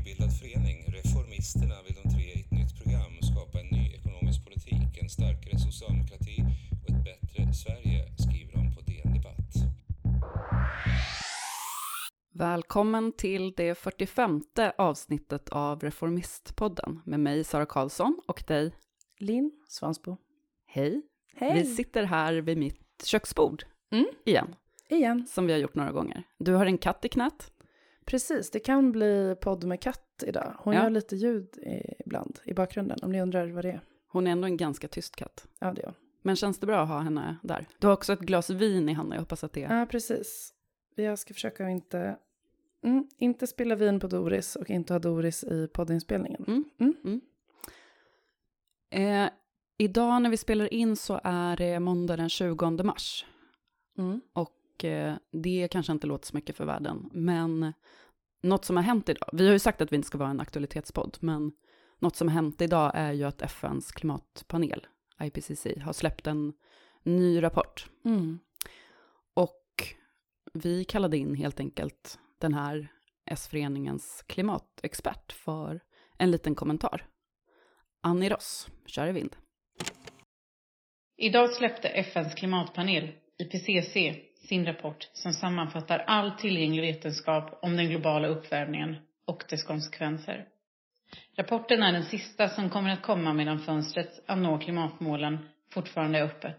[0.00, 4.98] nybildad förening, Reformisterna, vill de tre i ett nytt program skapa en ny ekonomisk politik,
[5.02, 6.44] en starkare socialdemokrati
[6.82, 9.54] och ett bättre Sverige, skriver de på DN Debatt.
[12.32, 14.42] Välkommen till det 45
[14.78, 18.72] avsnittet av Reformistpodden med mig Sara Karlsson och dig
[19.18, 20.16] Linn Svansbo.
[20.66, 21.02] Hej.
[21.34, 21.54] Hej.
[21.54, 24.06] Vi sitter här vid mitt köksbord Mm.
[24.24, 24.54] igen,
[24.88, 25.26] Igen.
[25.26, 26.22] som vi har gjort några gånger.
[26.38, 27.52] Du har en katt i knät.
[28.10, 30.54] Precis, det kan bli podd med katt idag.
[30.58, 30.82] Hon Ja.
[30.82, 31.48] gör lite ljud
[32.06, 33.80] ibland i bakgrunden, om ni undrar vad det är.
[34.08, 35.46] Hon är ändå en ganska tyst katt.
[35.58, 35.94] Ja, det är hon.
[36.22, 37.66] Men känns det bra att ha henne där?
[37.78, 39.78] Du har också ett glas vin i handen, jag hoppas att det är...
[39.78, 40.54] Ja, precis.
[40.94, 42.16] Jag ska försöka inte,
[42.84, 46.44] mm, inte spilla vin på Doris och inte ha Doris i poddinspelningen.
[46.48, 46.64] Mm.
[46.78, 46.94] Mm.
[47.04, 47.20] Mm.
[49.26, 49.30] Eh,
[49.78, 53.26] idag när vi spelar in så är det måndag den 20 mars.
[53.98, 54.20] Mm.
[54.80, 57.72] Och eh, det kanske inte låter så mycket för världen, men
[58.42, 60.40] något som har hänt idag, vi har ju sagt att vi inte ska vara en
[60.40, 61.52] aktualitetspodd, men
[61.98, 64.86] något som har hänt idag är ju att FNs klimatpanel,
[65.22, 66.52] IPCC, har släppt en
[67.02, 67.90] ny rapport.
[68.04, 68.38] Mm.
[69.34, 69.84] Och
[70.52, 72.88] vi kallade in helt enkelt den här
[73.26, 75.80] S-föreningens klimatexpert för
[76.18, 77.06] en liten kommentar.
[78.02, 79.36] Annie Ross, kör i vind.
[81.16, 88.28] Idag släppte FNs klimatpanel, IPCC, sin rapport som sammanfattar all tillgänglig vetenskap om den globala
[88.28, 90.46] uppvärmningen och dess konsekvenser.
[91.36, 95.38] Rapporten är den sista som kommer att komma medan fönstret att nå klimatmålen
[95.72, 96.58] fortfarande är öppet.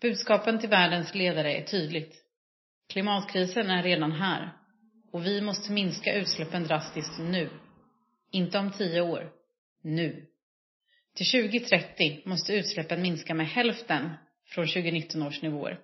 [0.00, 2.16] Budskapen till världens ledare är tydligt.
[2.88, 4.50] Klimatkrisen är redan här
[5.12, 7.50] och vi måste minska utsläppen drastiskt nu.
[8.30, 9.30] Inte om tio år.
[9.82, 10.26] Nu.
[11.14, 14.10] Till 2030 måste utsläppen minska med hälften
[14.46, 15.80] från 2019 års nivåer.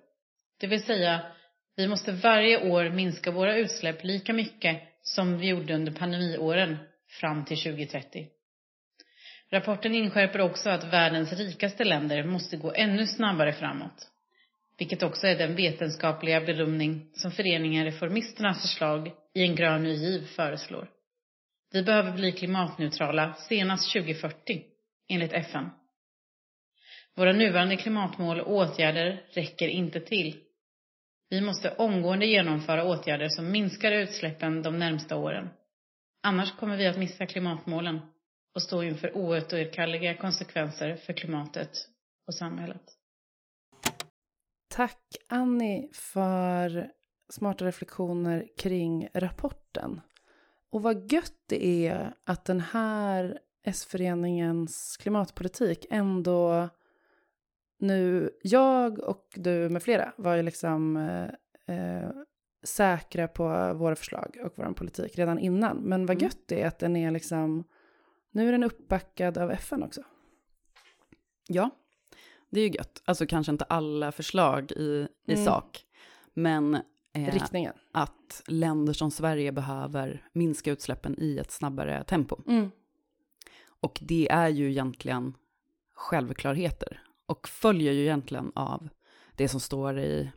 [0.59, 1.21] Det vill säga,
[1.75, 6.77] vi måste varje år minska våra utsläpp lika mycket som vi gjorde under pandemiåren
[7.07, 8.27] fram till 2030.
[9.49, 14.11] Rapporten inskärper också att världens rikaste länder måste gå ännu snabbare framåt.
[14.77, 20.25] Vilket också är den vetenskapliga bedömning som föreningen Reformisternas förslag i en grön ny giv
[20.25, 20.89] föreslår.
[21.71, 24.63] Vi behöver bli klimatneutrala senast 2040,
[25.09, 25.69] enligt FN.
[27.15, 30.46] Våra nuvarande klimatmål och åtgärder räcker inte till.
[31.29, 35.49] Vi måste omgående genomföra åtgärder som minskar utsläppen de närmsta åren.
[36.23, 37.99] Annars kommer vi att missa klimatmålen
[38.55, 41.69] och stå inför oåterkalleliga konsekvenser för klimatet
[42.27, 42.81] och samhället.
[44.69, 46.91] Tack Annie för
[47.29, 50.01] smarta reflektioner kring rapporten.
[50.71, 56.69] Och vad gött det är att den här S-föreningens klimatpolitik ändå
[57.79, 62.09] nu, jag och du med flera var ju liksom eh, eh,
[62.63, 65.77] säkra på våra förslag och vår politik redan innan.
[65.77, 66.23] Men vad Mm.
[66.23, 67.63] gött det är att den är liksom,
[68.31, 70.01] nu är den uppbackad av FN också.
[71.47, 71.69] Ja,
[72.49, 73.01] det är ju gött.
[73.05, 75.45] Alltså kanske inte alla förslag i, i Mm.
[75.45, 75.85] sak,
[76.33, 76.75] men
[77.13, 77.73] eh, Riktningen.
[77.91, 82.37] att länder som Sverige behöver minska utsläppen i ett snabbare tempo.
[82.47, 82.71] Mm.
[83.79, 85.33] Och det är ju egentligen
[85.93, 88.89] självklarheter och följer ju egentligen av
[89.35, 90.31] det som står i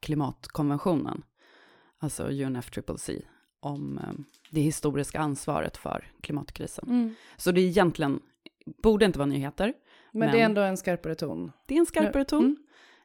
[0.00, 1.22] klimatkonventionen,
[1.98, 3.10] alltså UNFCCC,
[3.60, 4.12] om eh,
[4.50, 6.88] det historiska ansvaret för klimatkrisen.
[6.88, 7.14] Mm.
[7.36, 8.20] Så det är egentligen,
[8.82, 9.74] borde inte vara nyheter,
[10.12, 11.52] Men, Men- det är ändå en skarpare ton.
[11.66, 12.56] det är en skarpare ton.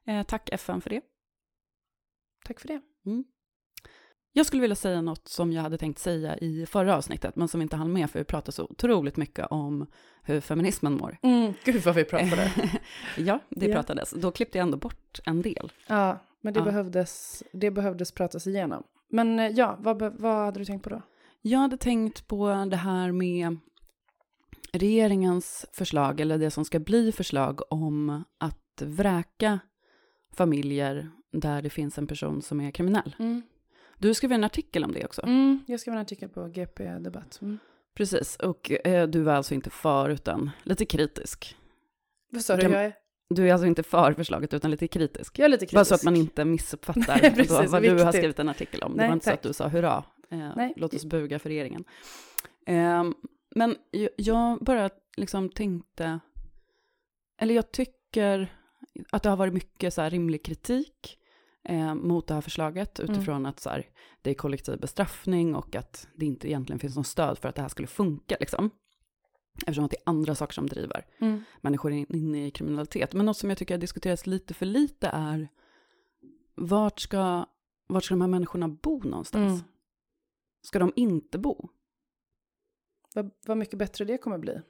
[0.06, 0.20] Mm.
[0.20, 1.02] Eh, tack FN för det.
[2.46, 2.82] Tack för det.
[4.34, 7.62] Jag skulle vilja säga något som jag hade tänkt säga i förra avsnittet, men som
[7.62, 9.86] inte hann med, för vi pratade så otroligt mycket om
[10.24, 11.18] hur feminismen mår.
[11.24, 11.54] Mm.
[11.64, 12.52] Gud vad vi pratade.
[13.18, 13.74] ja, det Ja.
[13.76, 14.12] pratades.
[14.12, 15.72] Då klippte jag ändå bort en del.
[15.88, 16.64] Ja, men det, Ja.
[16.64, 18.84] Behövdes, det behövdes pratas igenom.
[19.10, 21.02] Men eh, ja, vad, vad hade du tänkt på då?
[21.42, 23.58] Jag hade tänkt på det här med
[24.74, 29.60] regeringens förslag, eller det som ska bli förslag om att vräka
[30.34, 33.16] familjer där det finns en person som är kriminell.
[34.02, 35.22] Du skrev en artikel om det också.
[35.26, 37.40] Mm, jag skrev en artikel på GP Debatt.
[37.42, 37.60] Mm.
[37.96, 41.56] Precis, och eh, du var alltså inte för utan lite kritisk.
[42.32, 42.62] Vad sa du?
[42.62, 42.94] Kan- Jag är,
[43.30, 45.40] Du är alltså inte för förslaget utan lite kritisk.
[45.40, 45.76] jag är lite kritisk.
[45.76, 48.14] Bara så att man inte missuppfattar precis, vad, vad du har viktigt.
[48.16, 48.92] skrivit en artikel om.
[48.92, 49.38] det Nej, var inte så tack.
[49.40, 50.74] att du sa hurra, eh, Nej.
[50.76, 51.84] låt oss buga för regeringen.
[52.68, 53.14] Ehm,
[53.56, 53.76] men
[54.16, 56.20] jag, bara liksom tänkte,
[57.42, 58.54] eller jag tycker
[59.12, 61.18] att det har varit mycket så här rimlig kritik
[61.64, 63.12] eh, mot det här förslaget Mm.
[63.12, 63.90] utifrån att så här,
[64.22, 67.62] det är kollektiv bestraffning och att det inte egentligen finns någon stöd för att det
[67.62, 68.38] här skulle funka.
[68.40, 68.70] Liksom.
[69.58, 71.44] Eftersom att det är andra saker som driver Mm.
[71.62, 73.14] människor in, in i kriminalitet.
[73.14, 75.48] Men något som jag tycker har diskuterats lite för lite är
[76.56, 77.46] vart ska,
[77.88, 79.52] vart ska de här människorna bo någonstans?
[79.54, 79.64] Mm.
[80.62, 81.70] Ska de inte bo?
[83.16, 84.62] Vad, vad mycket bättre det kommer bli.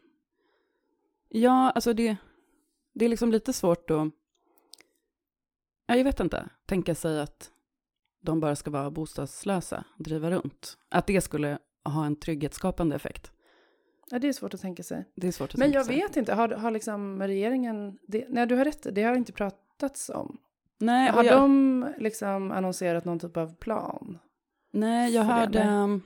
[1.29, 2.17] Ja, alltså det,
[2.93, 4.07] det är liksom lite svårt att,
[5.91, 7.51] ja, jag vet inte, tänka sig att
[8.21, 10.77] de bara ska vara bostadslösa, driva runt.
[10.89, 13.31] Att det skulle ha en trygghetsskapande effekt.
[14.11, 15.05] Ja, det är svårt att tänka sig.
[15.15, 15.95] Det är svårt att Men tänka jag sig.
[15.95, 17.97] vet inte, har, har liksom regeringen...
[18.07, 20.38] Det, nej, du har rätt, det har inte pratats om.
[20.79, 24.17] Nej, har jag, de liksom annonserat någon typ av plan?
[24.73, 26.01] nej, jag hörde um,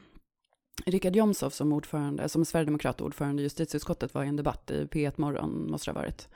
[0.86, 5.14] Richard Jomshof som ordförande, som sverigedemokrat ordförande i justitieutskottet var i en debatt i P1
[5.18, 6.30] Morgon, måste det ha varit,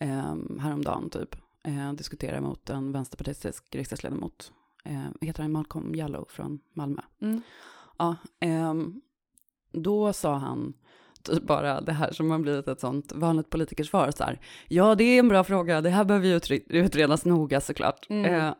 [0.00, 1.36] um, häromdagen typ.
[1.64, 4.52] Eh, diskutera mot en vänsterpartistisk riksdagsledamot.
[4.84, 7.02] Eh, heter han Malcolm Jallow från Malmö.
[7.22, 7.40] Mm.
[7.98, 9.00] Ja, ehm,
[9.72, 10.74] då sa han
[11.22, 14.40] typ bara det här som har blivit ett sånt vanligt politikersvar så här.
[14.68, 18.06] Ja, det är en bra fråga, det här behöver ju utre- utredas noga såklart.
[18.10, 18.34] Mm.
[18.34, 18.54] Eh,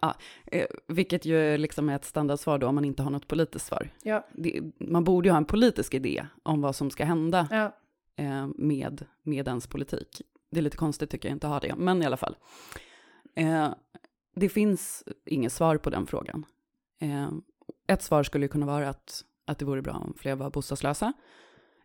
[0.47, 3.91] eh, vilket ju liksom är ett standardsvar då om man inte har något politiskt svar.
[4.03, 7.77] Ja, Det, man borde ju ha en politisk idé om vad som ska hända ja.
[8.25, 10.23] eh, med, med ens politik.
[10.51, 12.37] Det är lite konstigt tycker jag inte ha det, men i alla fall.
[13.37, 13.75] Eh,
[14.37, 16.47] det finns inget svar på den frågan.
[17.01, 17.29] Eh,
[17.87, 21.13] ett svar skulle kunna vara att, att det vore bra om fler var bostadslösa.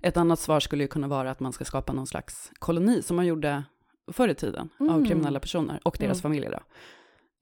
[0.02, 3.26] Ett annat svar skulle kunna vara att man ska skapa någon slags koloni som man
[3.26, 3.64] gjorde
[4.12, 5.06] förr i tiden av Mm.
[5.06, 6.22] kriminella personer och deras Mm.
[6.22, 6.52] familjer.
[6.52, 6.60] Då.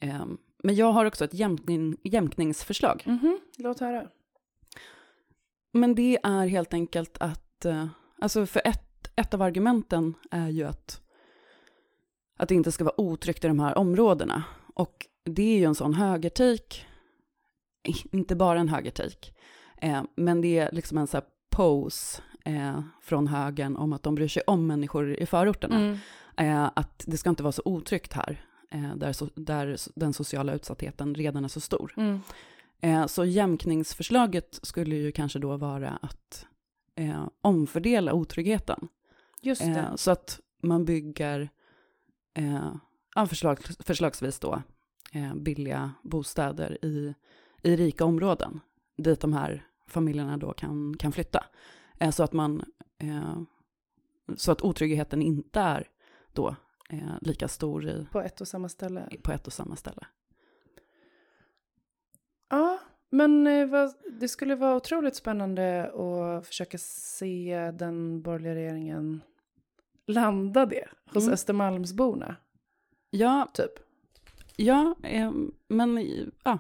[0.08, 0.26] Eh,
[0.64, 3.04] men jag har också ett jämkning, jämkningsförslag.
[3.06, 4.08] Mhm, Låt höra.
[5.74, 7.88] Men det är helt enkelt att, eh,
[8.22, 11.02] alltså för ett, ett av argumenten är ju att,
[12.38, 14.44] att det inte ska vara otryggt i de här områdena.
[14.74, 16.86] Och det är ju en sån högertik,
[18.12, 19.34] inte bara en högertik,
[19.82, 24.16] eh, men det är liksom en sån här pose eh, från högern om att de
[24.16, 25.76] bryr sig om människor i förorterna.
[25.76, 25.98] Mm.
[26.38, 28.42] Eh, att det ska inte vara så otryggt här,
[28.72, 31.94] eh, där, so, där den sociala utsattheten redan är så stor.
[31.98, 32.20] Mm.
[32.82, 36.46] Eh, så jämkningsförslaget skulle ju kanske då vara att
[36.96, 38.88] eh, omfördela otryggheten.
[39.42, 39.92] Just det.
[39.96, 41.50] Så att man bygger,
[42.38, 44.62] eh, förslag, förslagsvis då,
[45.14, 47.14] eh, billiga bostäder i,
[47.64, 48.60] i rika områden,
[48.98, 51.46] dit de här familjerna då kan, kan flytta.
[52.00, 52.64] Eh, så, att man,
[52.98, 53.42] eh,
[54.36, 55.88] så att otryggheten inte är
[56.34, 56.56] då
[56.90, 59.10] eh, lika stor i, På ett och samma ställe.
[59.24, 60.08] på ett och samma ställe.
[62.50, 62.80] Ja,
[63.10, 69.22] men eh, det skulle vara otroligt spännande att försöka se den borgerliga regeringen
[70.08, 71.34] landa det hos Mm.
[71.34, 72.36] Östermalmsborna,
[73.10, 73.72] Ja, typ.
[74.56, 75.32] Ja, eh,
[75.70, 75.98] men
[76.44, 76.60] ja.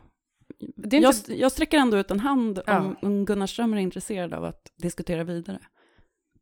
[0.76, 2.80] Det jag, inte- jag sträcker ändå ut en hand Ja.
[2.80, 5.60] om, om Gunnar Strömmer är intresserad av att diskutera vidare.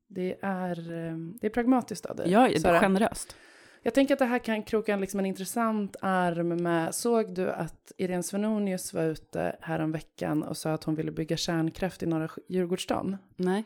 [0.08, 2.32] Det är, eh, det är pragmatiskt av dig.
[2.32, 3.36] Ja, det är generöst.
[3.84, 7.50] Jag tänker att det här kan kroka en, liksom en intressant arm med, såg du
[7.52, 12.04] att Irene Svenonius var ute här om veckan och sa att hon ville bygga kärnkraft
[12.04, 13.18] i norra Djurgårdsstaden?
[13.36, 13.64] Nej.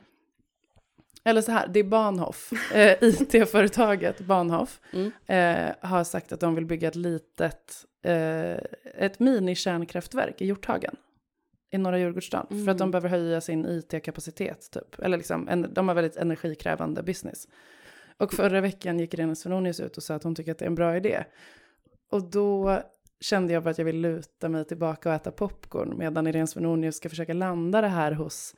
[1.24, 5.12] Eller så här, det är Bahnhof, eh, IT-företaget Bahnhof, Mm.
[5.26, 8.52] eh, har sagt att de vill bygga ett litet, eh,
[8.98, 10.96] ett mini-kärnkraftverk i Hjorthagen
[11.72, 12.66] i norra Djurgårdsstaden.
[12.66, 12.92] För att de Mm.
[12.92, 15.00] behöver höja sin IT-kapacitet, typ.
[15.00, 17.48] Eller liksom, en, de har väldigt energikrävande business.
[18.18, 20.70] Och förra veckan gick Irene Svenonius ut och sa att hon tycker att det är
[20.70, 21.24] en bra idé.
[22.12, 22.82] Och då
[23.22, 26.96] kände jag bara att jag vill luta mig tillbaka och äta popcorn medan Irene Svenonius
[26.96, 28.56] ska försöka landa det här hos...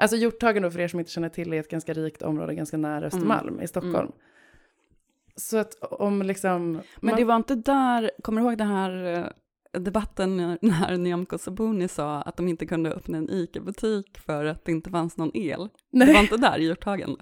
[0.00, 2.76] Alltså Hjorthagen då, för er som inte känner till, är ett ganska rikt område ganska
[2.76, 4.12] nära Östermalm i Stockholm.
[5.36, 6.72] Så att om liksom...
[6.72, 9.18] Men man- det var inte där, kommer du ihåg den här
[9.74, 14.64] eh, debatten när- Nyamko Sabuni sa att de inte kunde öppna en ICA-butik för att
[14.64, 15.68] det inte fanns någon el?
[15.90, 16.06] Nej.
[16.06, 17.16] Det var inte där i Hjorthagen?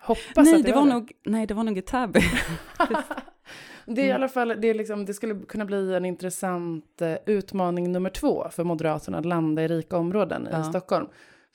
[0.00, 2.20] Hoppas Nej, att det var nog, nej, det var nog i Täby.
[3.86, 7.14] Det är i alla fall, det, är liksom, det skulle kunna bli en intressant eh,
[7.26, 10.60] utmaning nummer två för Moderaterna att landa i rika områden Ja.
[10.60, 11.06] i Stockholm.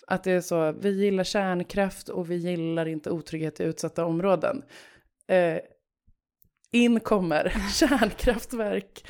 [0.08, 4.64] Att det är så, vi gillar kärnkraft och vi gillar inte otrygghet i utsatta områden.
[5.28, 5.58] Eh,
[6.72, 9.06] in kommer kärnkraftverk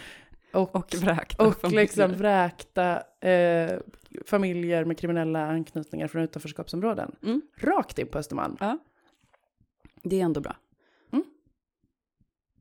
[0.53, 1.81] och, Och vräkta och familjer.
[1.81, 3.79] liksom vräkta eh,
[4.25, 7.15] familjer med kriminella anknytningar från utanförskapsområden.
[7.23, 7.41] Mm.
[7.57, 8.57] Rakt in på Östermalm.
[8.59, 8.77] Ja.
[10.03, 10.55] Det är ändå bra.
[11.11, 11.25] Mm.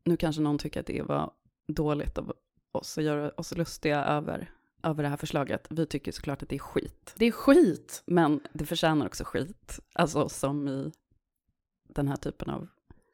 [0.04, 1.30] Nu kanske någon tycker att det var
[1.68, 2.32] dåligt av
[2.72, 4.50] oss att göra oss lustiga över,
[4.82, 5.66] över det här förslaget.
[5.70, 7.14] Vi tycker såklart att det är skit.
[7.16, 8.02] Det är skit.
[8.06, 9.80] Men det förtjänar också skit.
[9.92, 10.92] Alltså som i
[11.88, 12.68] den här typen av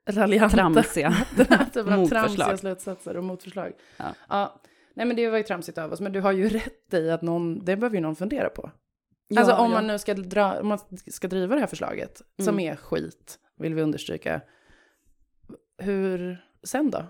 [0.06, 0.56] Raljanta.
[0.56, 2.37] tramsiga Den här typen av Motförslag.
[2.37, 3.72] tramsiga slutsatser och motförslag.
[3.96, 4.14] Ja.
[4.28, 4.60] ja.
[4.94, 7.22] Nej men det var ju tramsigt av oss, men du har ju rätt i att
[7.22, 8.70] någon, det behöver ju någon fundera på.
[9.28, 9.76] Ja, alltså om ja.
[9.76, 12.72] man nu ska, dra, om man ska driva det här förslaget, som Mm.
[12.72, 14.40] är skit, vill vi understryka.
[15.78, 17.04] Hur, sen då?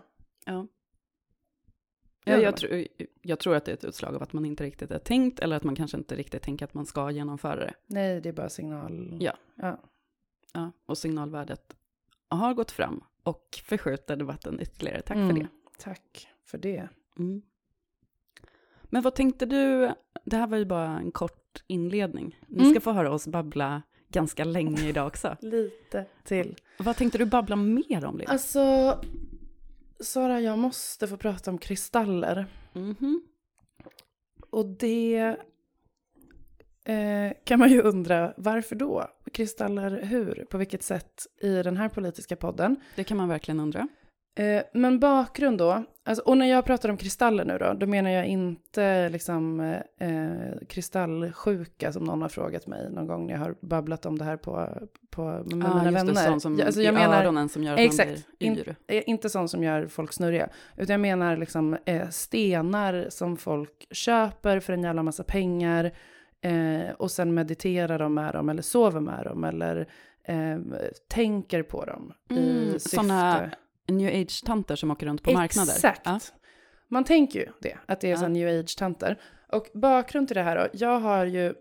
[0.45, 0.67] Ja.
[2.29, 2.45] Gör Ja, man?
[2.45, 2.85] jag, tror,
[3.23, 5.57] jag tror att det är ett utslag av att man inte riktigt är tänkt eller
[5.57, 7.75] att man kanske inte riktigt tänker att man ska genomföra det.
[7.87, 9.17] Nej, det är bara signal.
[9.21, 9.33] Ja.
[9.55, 9.81] ja.
[10.53, 11.77] Ja, och signalvärdet
[12.29, 15.03] har gått fram och förskjuter debatten ytterligare.
[15.03, 15.29] Tack Mm.
[15.29, 15.49] för det.
[15.79, 16.89] Tack för det.
[17.19, 17.43] Mm.
[18.83, 19.91] Men vad tänkte du,
[20.25, 22.41] det här var ju bara en kort inledning.
[22.47, 22.71] Ni Mm.
[22.71, 25.37] ska få höra oss babbla ganska länge idag också.
[25.41, 26.57] Lite till.
[26.79, 28.19] Vad tänkte du babbla mer om?
[28.19, 28.31] Lilla?
[28.33, 28.61] Alltså,
[30.01, 32.47] Sara, jag måste få prata om kristaller.
[32.73, 33.23] Mhm.
[34.51, 35.37] Och det
[36.85, 39.07] eh, kan man ju undra, varför då?
[39.33, 40.47] Kristaller hur?
[40.51, 42.77] På vilket sätt i den här politiska podden?
[42.97, 43.89] Det kan man verkligen undra.
[44.39, 48.11] Eh, men bakgrund då, alltså, och när jag pratar om kristaller nu då, då menar
[48.11, 49.61] jag inte liksom
[49.99, 54.25] eh, kristallsjuka som någon har frågat mig någon gång när jag har babblat om det
[54.25, 54.69] här på,
[55.11, 56.05] på, med Ja, mina vänner.
[56.05, 58.11] det, sån som Ja, alltså, i jag menar, öronen som gör att Exakt.
[58.11, 58.77] man blir yr.
[58.87, 63.87] Eh, Inte sån som gör folk snurriga, utan jag menar liksom eh, stenar som folk
[63.91, 65.93] köper för en jävla massa pengar
[66.41, 69.89] eh, och sen mediterar de med dem eller sover med dem eller
[70.25, 70.59] eh,
[71.09, 72.89] tänker på dem i Mm, syfte.
[72.89, 73.51] såna
[73.89, 75.73] New age-tanter som åker runt på marknader.
[75.73, 76.01] Exakt.
[76.05, 76.21] Ja.
[76.89, 78.29] Man tänker ju det, att det är Ja.
[78.29, 79.21] new age-tanter.
[79.53, 81.55] Och bakgrund till det här då, jag har ju,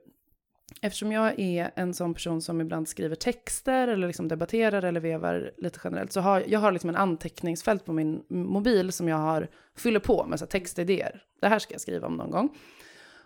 [0.82, 5.52] eftersom jag är en sån person som ibland skriver texter eller liksom debatterar eller vevar
[5.58, 9.48] lite generellt, så har jag har liksom en anteckningsfält på min mobil som jag har,
[9.78, 11.24] fyller på med så textidéer.
[11.42, 12.50] Det här ska jag skriva om någon gång.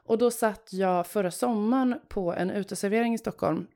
[0.06, 3.68] Och då satt jag förra sommaren på en uteservering i Stockholm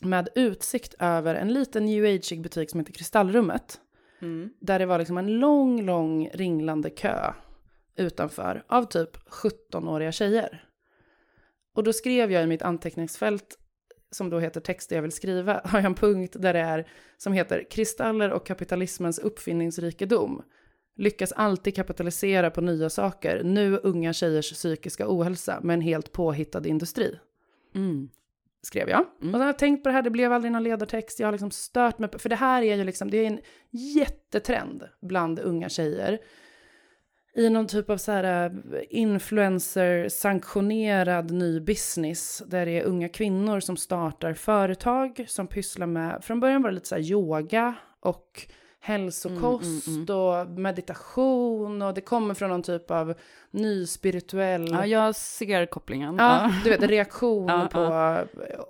[0.00, 3.80] med utsikt över en liten new age butik som heter Kristallrummet
[4.22, 4.50] Mm.
[4.60, 7.32] där det var liksom en lång, lång ringlande kö
[7.96, 10.64] utanför av typ 17-åriga tjejer.
[11.74, 13.58] Och då skrev jag i mitt anteckningsfält,
[14.10, 17.32] som då heter texter jag vill skriva, har jag en punkt där det är som
[17.32, 20.42] heter kristaller och kapitalismens uppfinningsrikedom.
[20.96, 26.66] Lyckas alltid kapitalisera på nya saker, nu unga tjejers psykiska ohälsa med en helt påhittad
[26.66, 27.18] industri
[27.74, 28.08] Mm.
[28.62, 29.04] Skrev jag.
[29.22, 29.34] Mm.
[29.34, 31.32] Och så har jag tänkt på det här, det blev aldrig någon ledartext, jag har
[31.32, 33.40] liksom stört mig på, för det här är ju liksom, det är en
[33.70, 36.18] jättetrend bland unga tjejer.
[37.34, 38.50] I någon typ av så här eh,
[38.90, 46.40] influencer-sanktionerad ny business, där det är unga kvinnor som startar företag, som pysslar med, från
[46.40, 48.46] början var det lite så här yoga och
[48.84, 53.14] hälsokost Mm, och meditation och det kommer från någon typ av
[53.50, 54.68] ny spirituell...
[54.70, 56.16] Ja, jag ser kopplingen.
[56.18, 58.18] Ja, du vet, reaktion Ja, på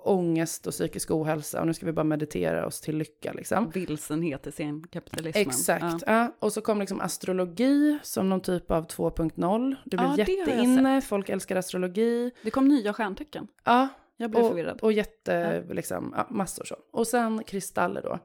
[0.03, 1.61] ångest och psykisk ohälsa.
[1.61, 3.69] Och nu ska vi bara meditera oss till lycka liksom.
[3.69, 5.47] Vilsenhet i sen kapitalismen.
[5.47, 5.83] Exakt.
[5.83, 5.97] Ja.
[6.05, 6.33] Ja.
[6.39, 9.75] Och så kom liksom astrologi som någon typ av 2.0.
[9.85, 12.31] Det blev Ja, jätteinne, folk älskar astrologi.
[12.41, 13.47] Det kom nya stjärntecken.
[13.63, 14.79] Ja, Jag blev och, förvirrad.
[14.81, 16.75] och jätte, liksom, ja, massor så.
[16.91, 18.19] Och sen kristaller då.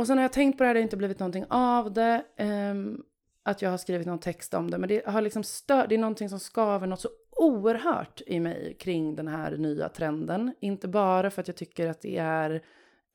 [0.00, 2.24] Och sen har jag tänkt på det här, det har inte blivit någonting av det.
[2.38, 3.04] Um,
[3.42, 4.78] att jag har skrivit någon text om det.
[4.78, 8.76] Men det har liksom stört, det är någonting som skaver något så oerhört i mig
[8.80, 10.54] kring den här nya trenden.
[10.60, 12.62] Inte bara för att jag tycker att det är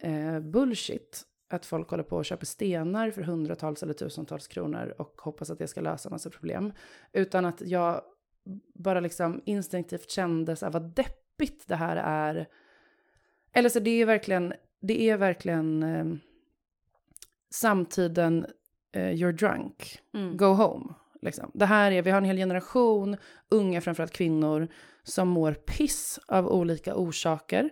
[0.02, 1.24] eh, bullshit.
[1.50, 5.60] Att folk håller på och köper stenar för hundratals eller tusentals kronor och hoppas att
[5.60, 6.74] det ska lösa massa problem.
[7.14, 8.02] Utan att jag
[8.74, 12.48] bara liksom instinktivt kände så här, vad deppigt det här är.
[13.54, 16.06] Eller så det är verkligen, det är verkligen eh,
[17.60, 18.46] samtiden
[18.92, 20.38] eh, you're drunk, Mm.
[20.38, 20.94] go home.
[21.22, 21.52] Liksom.
[21.54, 23.18] Det här är, vi har en hel generation,
[23.50, 24.68] unga framförallt kvinnor,
[25.04, 27.70] som mår piss av olika orsaker.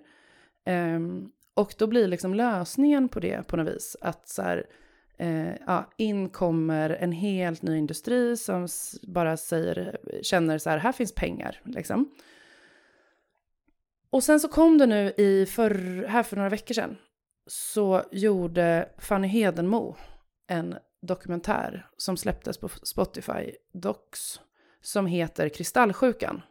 [0.66, 4.66] Ehm, och då blir liksom lösningen på det på något vis att så här,
[5.18, 8.68] eh, ja, in kommer en helt ny industri som
[9.08, 12.12] bara säger, känner så här, här finns pengar liksom.
[14.10, 16.98] Och sen så kom det nu i för, här för några veckor sedan
[17.48, 19.96] så gjorde Fanny Hedenmo
[20.48, 24.40] en dokumentär som släpptes på Spotify Docs
[24.82, 26.42] som heter Kristallsjukan.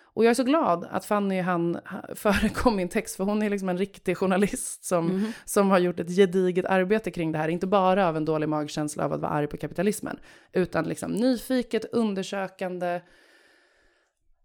[0.00, 1.78] Och jag är så glad att Fanny han
[2.14, 5.32] förekom min text, för hon är liksom en riktig journalist som, Mhm.
[5.44, 7.48] som har gjort ett gediget arbete kring det här.
[7.48, 10.18] Inte bara av en dålig magkänsla av att vara arg på kapitalismen,
[10.52, 13.00] utan liksom nyfiket, undersökande,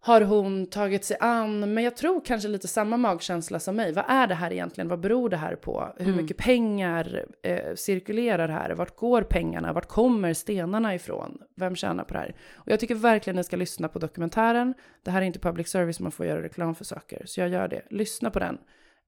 [0.06, 3.92] har hon tagit sig an, men jag tror kanske lite samma magkänsla som mig.
[3.94, 4.88] Vad är det här egentligen?
[4.88, 5.94] Vad beror det här på?
[5.98, 6.22] Hur Mm.
[6.22, 8.72] mycket pengar eh, cirkulerar här?
[8.72, 9.74] Vart går pengarna?
[9.74, 11.38] Vart kommer stenarna ifrån?
[11.56, 12.36] Vem tjänar på det här?
[12.54, 14.74] Och jag tycker verkligen ni ska lyssna på dokumentären.
[15.04, 17.22] Det här är inte public service, man får göra reklam för saker.
[17.26, 17.82] Så jag gör det.
[17.90, 18.58] Lyssna på den.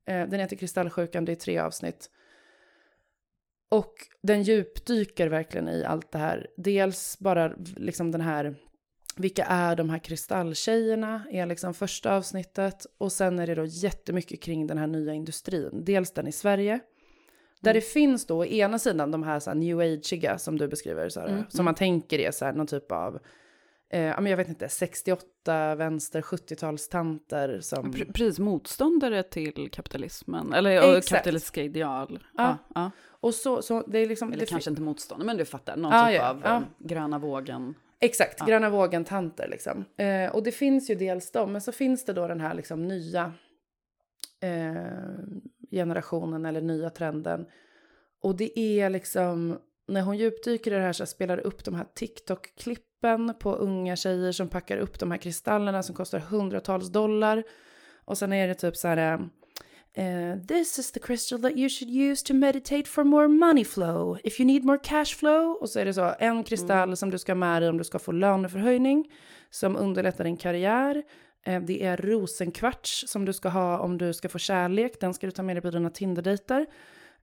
[0.08, 2.10] Eh, den heter Kristallsjukan, det är tre avsnitt.
[3.72, 6.48] Och den djupdyker verkligen i allt det här.
[6.58, 8.56] Dels bara liksom den här
[9.16, 11.22] vilka är de här kristalltjejerna?
[11.32, 12.86] Är liksom första avsnittet.
[12.98, 15.84] Och sen är det då jättemycket kring den här nya industrin.
[15.86, 16.80] Dels den i Sverige.
[17.62, 20.68] Där det finns då å ena sidan de här, så här new ageiga som du
[20.68, 23.20] beskriver, så här, Mm, som man tänker är så här, någon typ av
[23.90, 27.94] eh, ja, jag vet inte, 68 vänster 70-talstanter som...
[27.94, 31.10] Pre- Precis, motståndare till kapitalismen, eller Exakt.
[31.10, 32.24] kapitalistiska ideal.
[32.38, 32.58] Ja.
[32.76, 32.92] ja.
[33.08, 34.30] Och så, så det är liksom...
[34.34, 36.56] Eller det, kanske inte motståndare, men du fattar, någon Ja, typ ja, av ja.
[36.58, 37.74] eh, gröna vågen.
[38.06, 38.46] Exakt, Ja.
[38.46, 39.86] gröna vågen-tanter liksom.
[39.98, 42.88] Eh, och det finns ju dels dem, men så finns det då den här liksom
[42.88, 43.34] nya
[44.42, 44.76] eh,
[45.72, 47.46] generationen eller nya trenden.
[48.22, 51.86] Och det är liksom, när hon djupdyker i det här så spelar upp de här
[51.96, 57.44] TikTok-klippen på unga tjejer som packar upp de här kristallerna som kostar hundratals dollar.
[58.06, 59.30] Och sen är det typ så här...
[59.96, 64.18] eh, this is the crystal that you should use to meditate for more money flow.
[64.24, 65.58] If you need more cash flow.
[65.62, 67.84] Och så är det så en kristall som du ska ha med dig om du
[67.84, 69.12] ska få löneförhöjning.
[69.50, 71.04] Som underlättar din karriär.
[71.46, 75.00] Eh, det är rosenkvarts som du ska ha om du ska få kärlek.
[75.00, 76.66] Den ska du ta med dig på dina Tinder-dejter.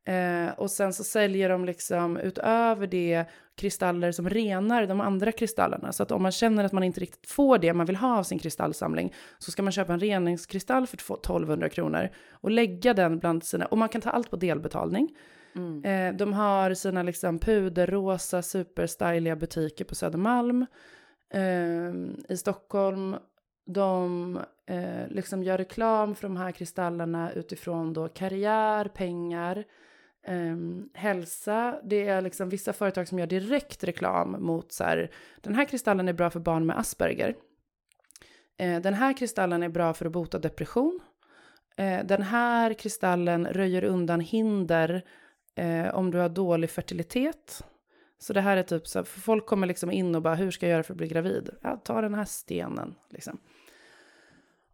[0.04, 3.25] Eh, och sen så säljer de liksom utöver det
[3.56, 5.92] kristaller som renar de andra kristallerna.
[5.92, 8.23] Så att om man känner att man inte riktigt får det man vill ha av
[8.23, 13.18] sin kristallsamling så ska man köpa en reningskristall för två- 1200 kronor och lägga den
[13.18, 15.16] bland sina, och man kan ta allt på delbetalning.
[15.54, 15.85] Mm.
[15.85, 20.66] Eh, de har sina liksom puderrosa superstyliga butiker på Södermalm
[21.35, 21.92] eh,
[22.28, 23.16] i Stockholm.
[23.66, 29.64] De eh, liksom gör reklam för de här kristallerna utifrån då karriär, pengar,
[30.26, 31.81] Um, hälsa.
[31.85, 35.11] Det är liksom vissa företag som gör direkt reklam mot så här,
[35.41, 37.35] den här kristallen är bra för barn med Asperger.
[38.62, 41.00] Uh, den här kristallen är bra för att bota depression.
[41.81, 45.05] Uh, den här kristallen röjer undan hinder
[45.59, 47.64] uh, om du har dålig fertilitet.
[48.19, 50.67] Så det här är typ så här, folk kommer liksom in och bara, hur ska
[50.67, 51.50] jag göra för att bli gravid?
[51.62, 53.38] Ja, ta den här stenen liksom.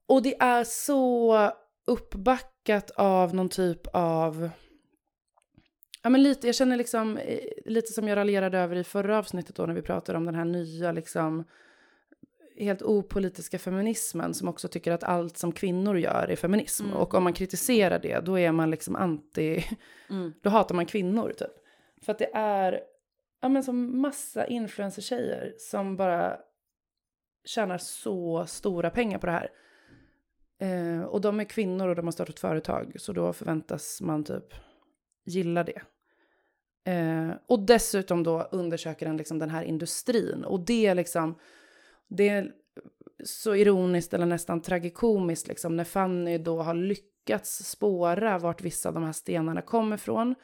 [0.06, 1.52] Och det är så
[1.86, 4.50] uppbackat av någon typ av,
[6.08, 9.56] ja men lite, jag känner liksom, eh, lite som jag raljerade över i förra avsnittet
[9.56, 11.44] då när vi pratade om den här nya liksom,
[12.56, 16.84] helt opolitiska feminismen som också tycker att allt som kvinnor gör är feminism.
[16.84, 16.96] Mm.
[16.96, 19.64] Och om man kritiserar det, då är man liksom anti,
[20.10, 20.32] Mm.
[20.42, 21.52] då hatar man kvinnor typ.
[22.04, 22.80] För att det är,
[23.40, 26.36] ja men som massa influencer-tjejer som bara
[27.44, 29.50] tjänar så stora pengar på det här.
[30.58, 34.54] Eh, och de är kvinnor och de har startat företag, så då förväntas man typ
[35.28, 35.82] gilla det.
[36.84, 40.44] Eh, och dessutom då undersöker den liksom den här industrin.
[40.44, 41.38] Och det är liksom,
[42.08, 42.52] det är
[43.24, 48.94] så ironiskt eller nästan tragikomiskt liksom när Fanny då har lyckats spåra vart vissa av
[48.94, 50.34] de här stenarna kommer ifrån.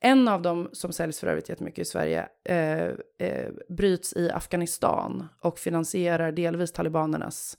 [0.00, 2.88] En av dem som säljs för övrigt jättemycket i Sverige eh,
[3.28, 7.58] eh, bryts i Afghanistan och finansierar delvis talibanernas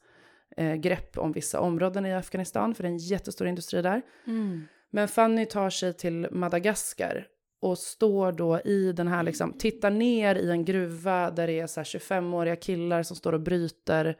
[0.57, 4.01] eh, grepp om vissa områden i Afghanistan, för det är en jättestor industri där.
[4.27, 4.61] Mm.
[4.89, 7.27] Men Fanny tar sig till Madagaskar
[7.65, 11.67] och står då i den här, liksom, tittar ner i en gruva där det är
[11.67, 14.17] så här 25-åriga killar som står och bryter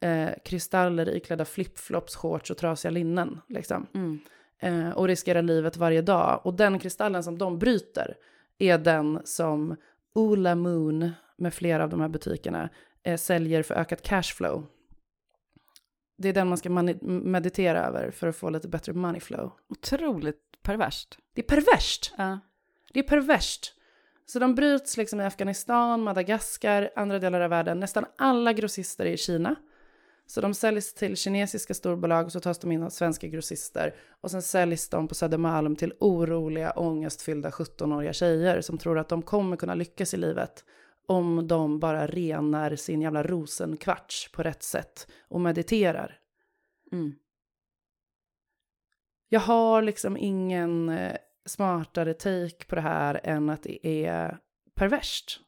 [0.00, 3.40] eh, kristaller iklädda flipflops, shorts och trasiga linnen.
[3.48, 3.86] Liksom.
[3.94, 4.18] Mm.
[4.60, 6.40] Eh, och riskerar livet varje dag.
[6.44, 8.16] Och den kristallen som de bryter
[8.58, 9.76] är den som
[10.14, 12.68] Ola Moon med flera av de här butikerna
[13.02, 14.66] eh, säljer för ökat cashflow.
[16.18, 16.70] Det är den man ska
[17.02, 19.52] meditera över för att få lite bättre money flow.
[19.68, 21.18] Otroligt perverst.
[21.34, 22.14] Det är perverst.
[22.18, 22.38] Ja.
[22.96, 23.74] Det är perverst.
[24.26, 27.80] Så de bryts liksom i Afghanistan, Madagaskar, andra delar av världen.
[27.80, 29.56] Nästan alla grossister är i Kina.
[30.26, 33.94] Så de säljs till kinesiska storbolag och så tas de in av svenska grossister.
[34.20, 39.22] Och sen säljs de på Södermalm till oroliga, ångestfyllda 17-åriga tjejer som tror att de
[39.22, 40.64] kommer kunna lyckas i livet
[41.06, 46.18] om de bara renar sin jävla rosenkvarts på rätt sätt och mediterar.
[46.92, 47.14] Mm.
[49.28, 54.38] Jag har liksom ingen eh, smartare take på det här än att det är
[54.74, 55.40] perverst.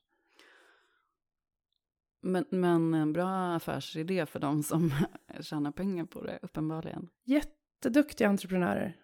[2.20, 4.92] Men, men en bra affärsidé för de som
[5.40, 7.08] tjänar pengar på det, uppenbarligen.
[7.24, 8.96] Jätteduktiga entreprenörer.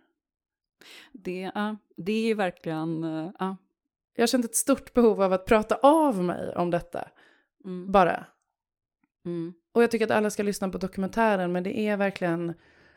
[1.12, 3.04] Det, ja, det är verkligen...
[3.04, 3.56] eh, Ja.
[4.16, 7.08] Jag har känt ett stort behov av att prata av mig om detta,
[7.64, 7.92] Mm.
[7.92, 8.26] bara.
[9.24, 9.54] Mm.
[9.72, 12.54] Och jag tycker att alla ska lyssna på dokumentären, men det är verkligen,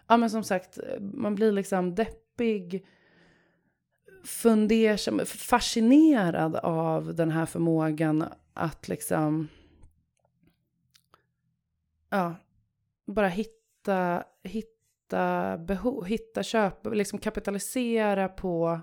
[0.07, 2.87] ja men som sagt, man blir liksom deppig,
[4.23, 9.47] fundersam, fascinerad av den här förmågan att liksom,
[12.09, 12.35] ja,
[13.05, 18.79] bara hitta, hitta behov, hitta köp, liksom kapitalisera på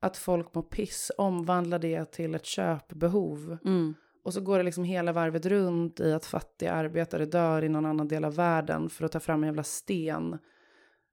[0.00, 3.58] att folk mår piss, omvandla det till ett köpbehov.
[3.64, 3.94] Mm.
[4.24, 7.86] Och så går det liksom hela varvet runt i att fattiga arbetare dör i någon
[7.86, 10.38] annan del av världen för att ta fram en jävla sten.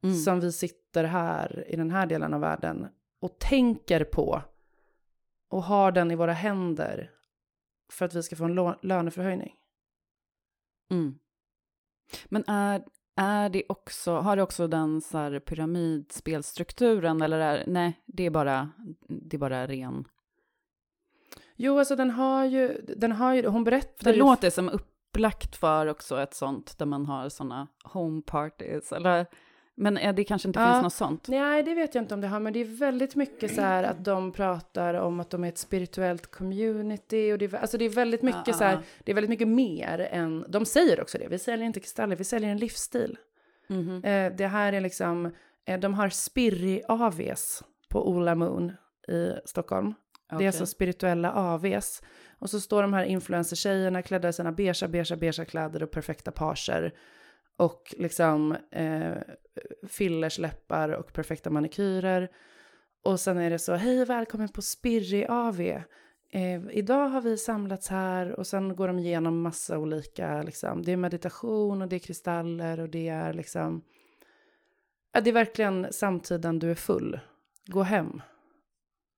[0.03, 0.15] Mm.
[0.15, 2.87] Som vi sitter här i den här delen av världen
[3.19, 4.41] och tänker på.
[5.49, 7.11] Och har den i våra händer
[7.91, 9.55] för att vi ska få en löneförhöjning.
[10.91, 11.19] Mm.
[12.25, 12.83] Men är,
[13.15, 18.29] är det också, har det också den så här pyramidspelstrukturen eller är, nej, det är
[18.29, 18.69] bara,
[19.07, 20.07] det är bara ren...
[21.55, 24.19] Jo, alltså den har ju, den har ju, hon berättar Det ju...
[24.19, 29.25] låter som upplagt för också ett sånt där man har såna home parties eller,
[29.79, 30.73] men det kanske inte Ja.
[30.73, 31.27] finns något sånt?
[31.27, 33.83] Nej, det vet jag inte om det har, men det är väldigt mycket så här
[33.83, 37.85] att de pratar om att de är ett spirituellt community och det är, alltså det
[37.85, 38.79] är väldigt mycket Ja, så här, ja.
[39.03, 42.23] det är väldigt mycket mer än, de säger också det, vi säljer inte kristaller, vi
[42.23, 43.17] säljer en livsstil.
[43.67, 44.03] Mhm.
[44.03, 45.31] Eh, det här är liksom,
[45.65, 48.71] eh, de har spirri AVs på Ola Moon
[49.07, 49.93] i Stockholm.
[50.37, 52.01] Det är alltså spirituella AVs.
[52.39, 56.31] Och så står de här influencer-tjejerna klädda i sina beiga, beiga, beiga kläder och perfekta
[56.31, 56.93] parser.
[57.59, 59.17] Och liksom eh,
[59.87, 62.29] fillers, läppar och perfekta manikyrer.
[63.03, 65.61] Och sen är det så, hej välkommen på Spirri AV.
[66.31, 70.91] Eh, idag har vi samlats här och sen går de igenom massa olika, liksom, det
[70.91, 73.81] är meditation och det är kristaller och det är liksom,
[75.13, 77.19] ja, det är verkligen samtiden du är full.
[77.65, 78.21] Gå hem.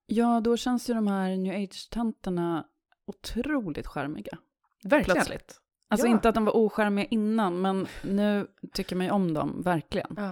[0.05, 2.65] Ja, då känns ju de här new age-tanterna
[3.05, 4.37] otroligt charmiga.
[4.83, 5.15] Verkligen.
[5.15, 5.61] Plötsligt.
[5.91, 6.11] Alltså Ja.
[6.11, 10.13] inte att de var ocharmiga innan, men nu tycker man ju om dem, verkligen.
[10.17, 10.31] Ja.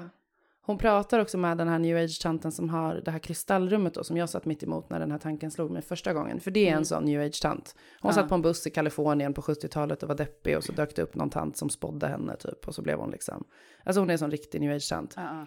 [0.61, 4.17] Hon pratar också med den här new age-tanten som har det här kristallrummet då, som
[4.17, 6.39] jag satt mitt emot när den här tanken slog mig första gången.
[6.39, 6.85] För det är en Mm.
[6.85, 7.75] sån new age-tant.
[8.01, 8.13] Hon Ja.
[8.13, 11.01] satt på en buss i Kalifornien på 70-talet och var deppig och så dök det
[11.01, 13.43] upp någon tant som spådde henne typ och så blev hon liksom,
[13.83, 15.13] alltså hon är en sån riktig new age-tant.
[15.15, 15.45] Ja,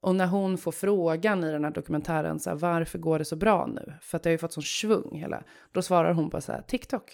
[0.00, 3.36] Och när hon får frågan i den här dokumentären så här, varför går det så
[3.36, 3.92] bra nu?
[4.00, 5.42] För att det har ju fått sån svung hela.
[5.72, 7.12] Då svarar hon bara så här, TikTok.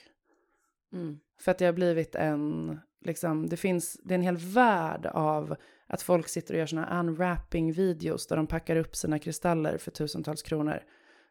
[0.94, 1.18] Mm.
[1.40, 5.56] För att det har blivit en, liksom, det finns, det är en hel värld av
[5.86, 10.42] att folk sitter och gör såna unwrapping-videos där de packar upp sina kristaller för tusentals
[10.42, 10.82] kronor.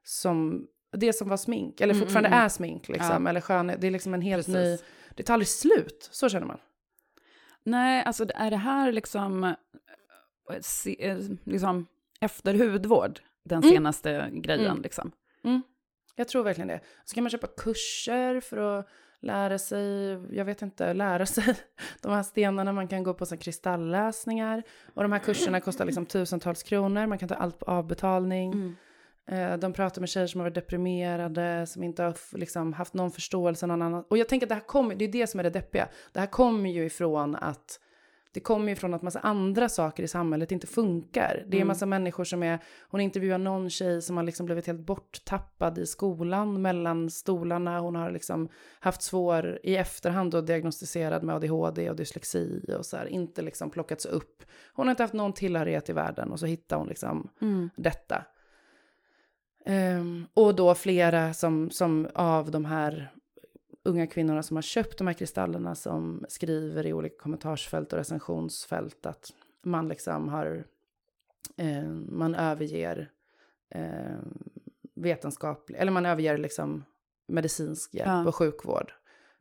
[0.04, 2.46] Som, det som var smink, eller Mm, fortfarande mm, mm.
[2.46, 3.30] är smink liksom, Ja.
[3.30, 4.82] eller skönhet, det är liksom en helt Precis.
[4.82, 6.60] ny, det tar aldrig slut, så känner man.
[7.64, 9.44] Nej, alltså är det här liksom,
[11.00, 11.86] eh, liksom
[12.20, 15.12] efter hudvård, den senaste grejen liksom?
[16.16, 16.80] Jag tror verkligen det.
[17.06, 18.88] Så kan man köpa kurser för att
[19.24, 21.56] lära sig, jag vet inte, lära sig
[22.02, 22.72] de här stenarna.
[22.72, 24.64] Man kan gå på så kristallläsningar.
[24.94, 27.08] Och de här kurserna kostar liksom tusentals kronor.
[27.08, 28.54] Man kan ta allt på avbetalning.
[28.54, 28.76] Mm.
[29.28, 33.12] Eh, De pratar med tjejer som har varit deprimerade, som inte har liksom haft någon
[33.12, 34.06] förståelse någon annan.
[34.10, 35.88] Och jag tänker att det här kommer, det är det som är det deppiga.
[36.12, 37.80] Det här kommer ju ifrån att
[38.34, 41.44] det kommer ju ifrån att massa andra saker i samhället inte funkar.
[41.48, 41.68] Det är Mm.
[41.68, 45.86] massa människor som är, hon intervjuar någon tjej som har liksom blivit helt borttappad i
[45.86, 47.80] skolan mellan stolarna.
[47.80, 52.98] Hon har liksom haft svår, i efterhand och diagnostiserad med ADHD och dyslexi och så
[52.98, 54.44] här, inte liksom plockats upp.
[54.74, 57.70] Hon har inte haft någon tillhörighet i världen och så hittar hon liksom Mm.
[57.76, 58.26] detta.
[59.66, 63.12] Ehm, och då flera som, som av de här
[63.84, 69.06] unga kvinnorna som har köpt de här kristallerna som skriver i olika kommentarsfält och recensionsfält
[69.06, 70.66] att man liksom har,
[71.58, 73.12] eh, man överger
[73.70, 74.18] eh,
[74.96, 76.84] vetenskaplig, eller man överger liksom
[77.28, 78.28] medicinsk hjälp Ja.
[78.28, 78.94] och sjukvård.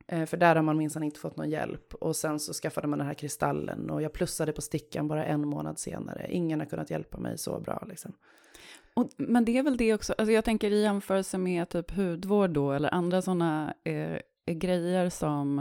[0.07, 1.94] Eh, för där har man minsann inte fått någon hjälp.
[1.94, 5.48] Och sen så skaffade man den här kristallen och jag plussade på stickan bara en
[5.48, 6.26] månad senare.
[6.31, 8.12] Ingen har kunnat hjälpa mig så bra liksom.
[8.94, 12.50] Och, men det är väl det också, alltså jag tänker i jämförelse med typ hudvård
[12.50, 15.59] då, eller andra sådana eh, grejer som,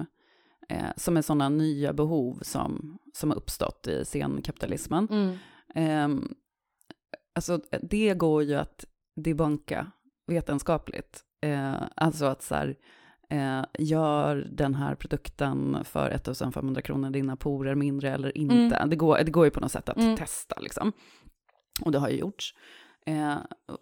[0.69, 5.07] eh, som är sådana nya behov som, som har uppstått i senkapitalismen.
[5.75, 6.07] Eh,
[7.35, 9.91] alltså det går ju att debunka
[10.27, 11.21] vetenskapligt.
[11.41, 12.75] Eh, alltså att så här,
[13.29, 18.85] eh, gör den här produkten för 1500 kronor dina porer mindre eller inte?
[18.85, 20.17] Det, går, det går ju på något sätt att Mm.
[20.17, 20.91] testa liksom.
[21.81, 22.55] Och det har ju gjorts.
[23.05, 23.35] Eh,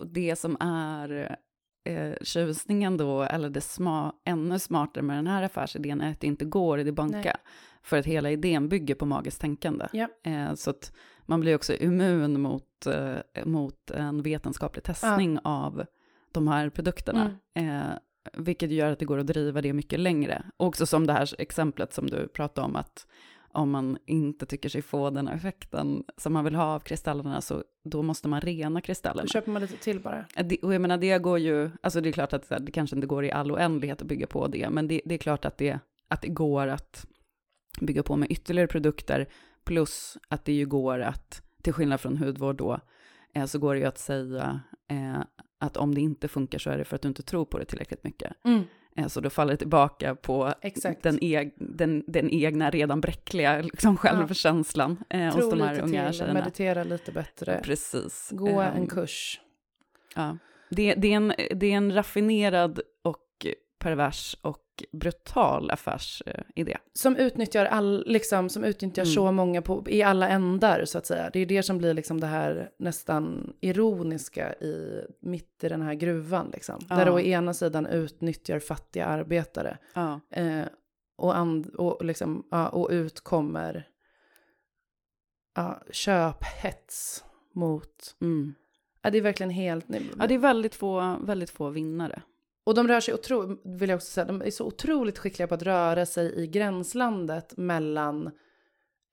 [0.05, 1.35] det som är
[1.83, 6.27] eh, tjusningen då, eller det sma, ännu smartare med den här affärsidén är att det
[6.27, 7.19] inte går i det banka.
[7.19, 7.35] Nej.
[7.83, 9.87] För att hela idén bygger på magiskt tänkande.
[9.93, 10.07] Ja.
[10.23, 10.93] Eh, så att
[11.25, 15.85] man blir också immun mot, eh, mot en vetenskaplig testning av
[16.31, 17.37] de här produkterna.
[17.53, 17.81] Eh,
[18.33, 20.43] vilket gör att det går att driva det mycket längre.
[20.57, 23.07] Och också som det här exemplet som du pratade om, att
[23.51, 27.63] om man inte tycker sig få den effekten som man vill ha av kristallerna, så
[27.83, 29.23] då måste man rena kristallerna.
[29.23, 30.25] Då köper man lite till bara.
[30.43, 33.07] Det, och jag menar, det går ju, alltså det är klart att det kanske inte
[33.07, 35.79] går i all oändlighet att bygga på det, men det, det är klart att det,
[36.07, 37.05] att det går att
[37.81, 39.27] bygga på med ytterligare produkter,
[39.63, 42.79] plus att det ju går att, till skillnad från hudvård då,
[43.33, 45.21] eh, så går det ju att säga eh,
[45.59, 47.65] att om det inte funkar så är det för att du inte tror på det
[47.65, 48.33] tillräckligt mycket.
[48.45, 48.61] Eh,
[49.07, 50.53] så då faller det tillbaka på
[51.01, 56.19] den, eg, den, den egna redan bräckliga liksom, självkänslan eh, hos de här unga till,
[56.19, 56.39] tjejerna.
[56.39, 57.61] meditera lite bättre.
[57.63, 58.29] Precis.
[58.31, 59.41] Gå Ehm, en kurs.
[60.15, 60.37] Ja.
[60.69, 63.45] Det, det, är en, det är en raffinerad och
[63.79, 64.57] pervers och
[64.91, 66.77] brutal affärsidé.
[66.93, 69.13] Som utnyttjar, all, liksom, som utnyttjar Mm.
[69.13, 71.29] så många på, i alla ändar, så att säga.
[71.33, 75.93] Det är det som blir liksom det här nästan ironiska i, mitt i den här
[75.93, 76.49] gruvan.
[76.53, 76.79] Liksom.
[76.89, 76.95] Ja.
[76.95, 79.77] Där det å ena sidan utnyttjar fattiga arbetare.
[79.93, 80.19] Ja.
[80.31, 80.65] Eh,
[81.17, 83.87] och, and, och, liksom, ja, och ut kommer
[85.55, 88.15] ja, köphets mot...
[88.21, 88.53] Mm.
[89.01, 89.85] Ja, det är verkligen helt...
[90.19, 92.21] ja, det är väldigt få, väldigt få vinnare.
[92.63, 95.55] Och de rör sig otroligt, vill jag också säga, de är så otroligt skickliga på
[95.55, 98.27] att röra sig i gränslandet mellan,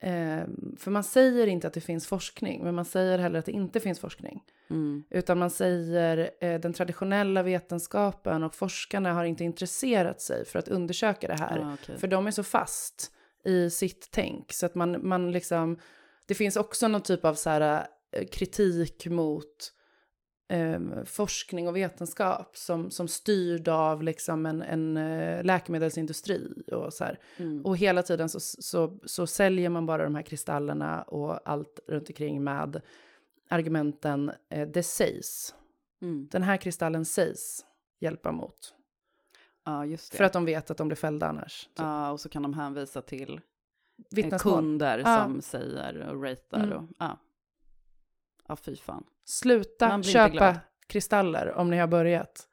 [0.02, 0.44] eh,
[0.76, 3.80] för man säger inte att det finns forskning, men man säger heller att det inte
[3.80, 4.42] finns forskning.
[4.70, 5.04] Mm.
[5.10, 10.68] Utan man säger eh, den traditionella vetenskapen och forskarna har inte intresserat sig för att
[10.68, 11.58] undersöka det här.
[11.58, 11.98] Ja, okej.
[11.98, 13.12] För de är så fast
[13.44, 14.52] i sitt tänk.
[14.52, 15.78] Så att man, man liksom,
[16.26, 19.72] det finns också någon typ av så här, eh, kritik mot
[20.48, 26.62] eh, forskning och vetenskap som, som styrd av liksom en, en eh, läkemedelsindustri.
[26.72, 27.04] Och, så.
[27.36, 27.66] Mm.
[27.66, 32.08] och hela tiden så, så, så säljer man bara de här kristallerna och allt runt
[32.08, 32.80] omkring med
[33.48, 35.54] argumenten eh, det sägs.
[36.02, 36.28] Mm.
[36.30, 37.64] Den här kristallen sägs
[38.00, 38.74] hjälpa mot.
[39.64, 40.16] Ja, just det.
[40.18, 41.64] För att de vet att de blir fällda annars.
[41.64, 41.72] Typ.
[41.78, 43.40] Ja, och så kan de hänvisa till eh,
[44.10, 44.54] Vittnesmål.
[44.54, 45.24] kunder Ja.
[45.24, 46.64] som säger och ratear.
[46.64, 46.78] Mm.
[46.78, 47.18] Och, ja.
[48.48, 49.04] Ja, fy fan.
[49.24, 52.48] Sluta köpa kristaller om ni har börjat.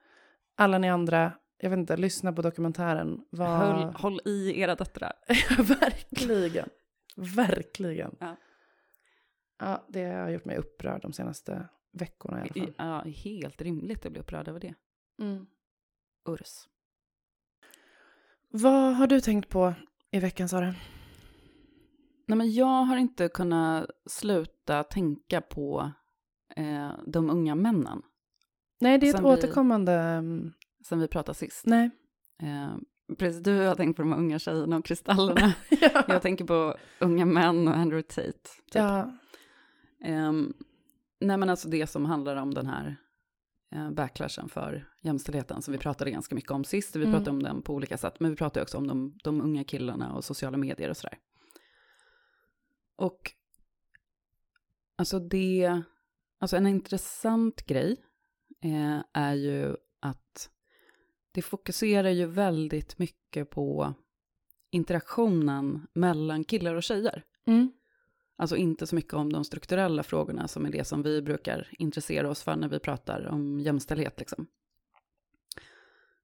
[0.55, 3.25] Alla ni andra, jag vet inte, lyssna på dokumentären.
[3.29, 3.59] Vad...
[3.59, 5.13] Håll, håll i era döttrar.
[5.57, 6.69] Verkligen.
[7.15, 8.15] Verkligen.
[8.19, 8.35] Ja.
[9.59, 12.73] Ja, det har gjort mig upprörd de senaste veckorna i alla fall.
[12.77, 14.73] Ja, helt rimligt att bli upprörd över det.
[15.19, 15.45] Mm.
[16.25, 16.67] Urs.
[18.49, 19.73] Vad har du tänkt på
[20.11, 20.75] i veckan, Sara?
[22.27, 25.91] Nej, men jag har inte kunnat sluta tänka på
[26.55, 28.01] eh, de unga männen
[28.81, 29.93] Nej, det är ett Sen vi- återkommande...
[29.93, 30.53] mm,
[30.87, 31.65] sen vi pratade sist.
[31.65, 31.89] Nej.
[32.41, 32.75] Eh,
[33.17, 35.53] precis, du har tänkt på de unga tjejerna och kristallerna.
[35.69, 36.03] ja.
[36.07, 38.31] jag tänker på unga män och Andrew Tate.
[38.31, 38.73] Typ.
[38.73, 39.11] ja.
[40.03, 40.53] Ehm,
[41.19, 42.95] nej men alltså det som handlar om den här
[43.75, 46.95] eh, backlashen för jämställdheten som vi pratade ganska mycket om sist.
[46.95, 47.11] Vi Mm.
[47.13, 50.13] pratade om den på olika sätt, men vi pratade också om de, de unga killarna
[50.13, 51.17] och sociala medier och sådär.
[52.95, 53.31] Och
[54.95, 55.81] alltså det,
[56.39, 58.05] alltså en intressant grej
[58.61, 60.49] eh, är ju att
[61.31, 63.93] det fokuserar ju väldigt mycket på
[64.69, 67.23] interaktionen mellan killar och tjejer.
[67.45, 67.71] Mm.
[68.35, 72.29] Alltså inte så mycket om de strukturella frågorna som är det som vi brukar intressera
[72.29, 74.19] oss för när vi pratar om jämställdhet.
[74.19, 74.47] Liksom.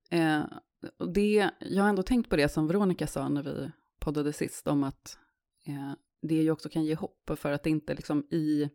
[0.09, 0.43] Eh,
[1.13, 4.83] det, jag har ändå tänkt på det som Veronica sa när vi poddade sist om
[4.83, 5.17] att
[5.65, 8.69] eh, det ju också kan ge hopp för att det inte liksom i...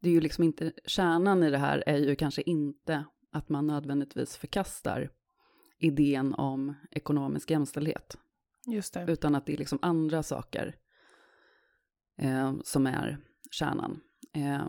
[0.00, 3.66] Det är ju liksom inte, kärnan i det här är ju kanske inte att man
[3.66, 5.10] nödvändigtvis förkastar
[5.78, 8.18] idén om ekonomisk jämställdhet
[8.66, 9.04] Just det.
[9.08, 10.76] utan att det är liksom andra saker
[12.18, 13.18] eh, som är
[13.50, 14.00] kärnan.
[14.32, 14.68] Eh,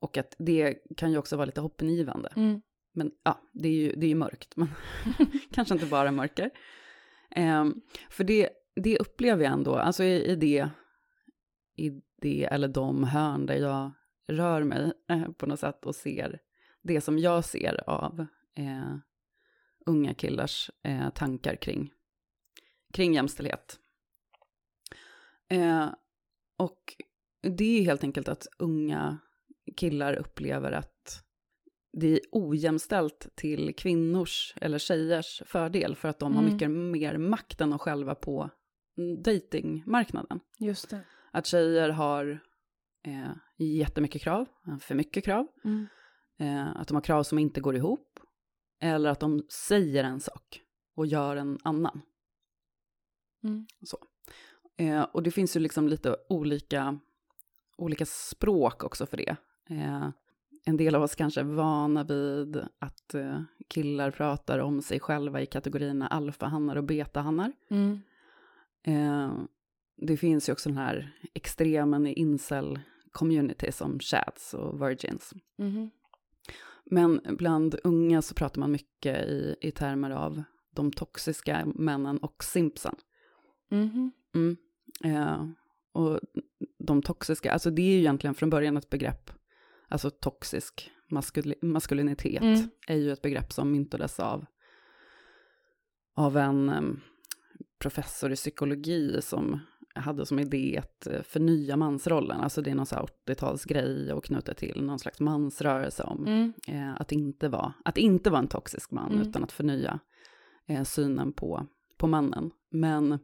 [0.00, 2.32] och att det kan ju också vara lite hoppingivande.
[2.36, 2.62] Mm.
[2.92, 4.68] Men ja, det är ju, det är ju mörkt, men
[5.50, 6.50] kanske inte bara mörker.
[7.30, 7.64] Eh,
[8.10, 10.68] för det, det upplever jag ändå, alltså i, i, det,
[11.76, 13.90] i det eller de hörn där jag
[14.28, 16.38] rör mig eh, på något sätt och ser
[16.82, 18.96] det som jag ser av eh,
[19.86, 21.92] unga killars eh, tankar kring,
[22.92, 23.78] kring jämställdhet.
[25.48, 25.88] Eh,
[26.56, 26.96] och
[27.42, 29.18] det är helt enkelt att unga
[29.76, 31.22] killar upplever att
[31.92, 36.52] det är ojämställt till kvinnors eller tjejers fördel för att de har Mm.
[36.52, 38.50] mycket mer makt än de själva på
[39.24, 40.40] datingmarknaden.
[40.58, 41.00] Just det.
[41.36, 42.40] Att tjejer har
[43.02, 44.46] eh, jättemycket krav,
[44.80, 45.86] för mycket krav, Mm.
[46.38, 48.20] eh, att de har krav som inte går ihop,
[48.80, 50.60] eller att de säger en sak
[50.94, 52.00] och gör en annan.
[53.44, 53.66] Mm.
[54.76, 56.98] Eh, och det finns ju liksom lite olika,
[57.76, 59.36] olika språk också för det.
[59.70, 60.08] Eh,
[60.64, 65.40] en del av oss kanske är vana vid att eh, killar pratar om sig själva
[65.40, 67.52] i kategorierna alfahannar och betahannar.
[67.70, 68.00] Mm.
[69.96, 75.32] Det finns ju också den här extremen i incel-community som chats och virgins.
[75.58, 75.90] Mhm.
[76.84, 82.44] Men bland unga så pratar man mycket i, i termer av de toxiska männen och
[82.44, 82.94] simpsen.
[83.70, 84.12] Mhm.
[84.34, 84.56] Mm.
[85.04, 85.46] Eh,
[85.92, 86.20] och
[86.78, 89.30] de toxiska, alltså det är ju egentligen från början ett begrepp,
[89.88, 92.68] alltså toxisk maskuli- maskulinitet Mm.
[92.86, 94.46] är ju ett begrepp som myntades av,
[96.14, 97.00] av en em,
[97.78, 99.60] professor i psykologi som
[100.00, 104.24] hade som idé att eh, förnya mansrollen, alltså det är någon så här 80-talsgrej och
[104.24, 106.52] knutet till någon slags mansrörelse om Mm.
[106.68, 109.28] eh, att, inte vara, att inte vara en toxisk man, Mm.
[109.28, 110.00] utan att förnya
[110.66, 111.66] eh, synen på
[111.98, 112.50] på mannen.
[112.70, 113.18] Men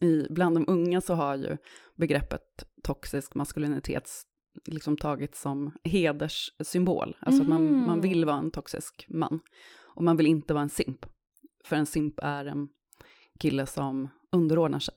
[0.00, 1.56] i, bland de unga så har ju
[1.96, 4.10] begreppet toxisk maskulinitet
[4.66, 7.16] liksom tagits som hederssymbol.
[7.20, 9.40] Alltså att man, man vill vara en toxisk man.
[9.94, 11.06] Och man vill inte vara en simp.
[11.64, 12.68] För en simp är en
[13.38, 14.94] kille som underordnar sig.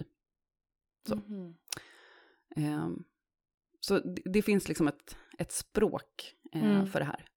[1.07, 1.15] Så.
[1.15, 1.55] Mhm.
[2.55, 3.03] Ehm,
[3.79, 6.87] så det, det finns liksom ett, ett språk eh, Mm.
[6.87, 7.29] för det här.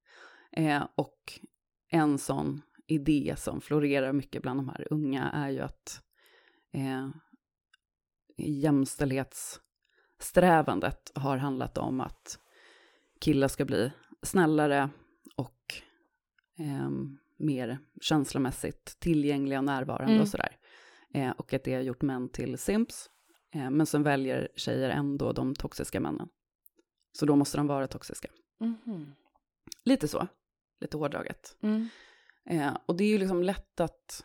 [0.52, 1.40] Eh, och
[1.88, 6.02] en sån idé som florerar mycket bland de här unga är ju att
[6.72, 7.08] eh,
[8.36, 12.38] jämställdhetssträvandet har handlat om att
[13.20, 14.90] killar ska bli snällare
[15.36, 15.74] och
[16.58, 20.22] ehm, mer känslomässigt tillgängliga och närvarande Mm.
[20.22, 20.56] och sådär.
[21.14, 23.10] Eh, och att det har gjort män till simps.
[23.54, 26.28] Eh, men sen väljer tjejer ändå de toxiska männen.
[27.12, 28.28] Så då måste de vara toxiska.
[28.60, 29.14] Mhm.
[29.84, 30.26] Lite så,
[30.80, 31.56] lite hårdraget.
[31.62, 31.88] Mm.
[32.50, 34.24] Eh, och det är ju liksom lätt att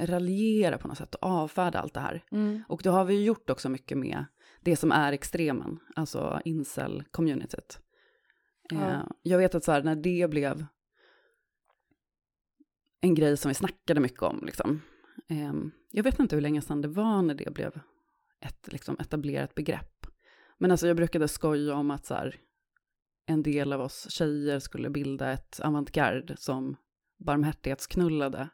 [0.00, 2.24] raljera på något sätt och avfärda allt det här.
[2.30, 2.62] Mm.
[2.68, 4.24] Och det har vi ju gjort också mycket med
[4.60, 7.78] det som är extremen, alltså incel-communityt.
[8.72, 9.10] Eh, Ja.
[9.22, 10.66] Jag vet att så här, när det blev
[13.00, 14.82] en grej som vi snackade mycket om, liksom.
[15.28, 15.52] Eh,
[15.90, 17.80] jag vet inte hur länge sedan det var när det blev
[18.40, 20.06] ett liksom, etablerat begrepp.
[20.58, 22.36] Men alltså jag brukade skoja om att så här,
[23.26, 26.76] en del av oss tjejer skulle bilda ett avantgarde som
[27.18, 28.48] barmhärtighetsknullade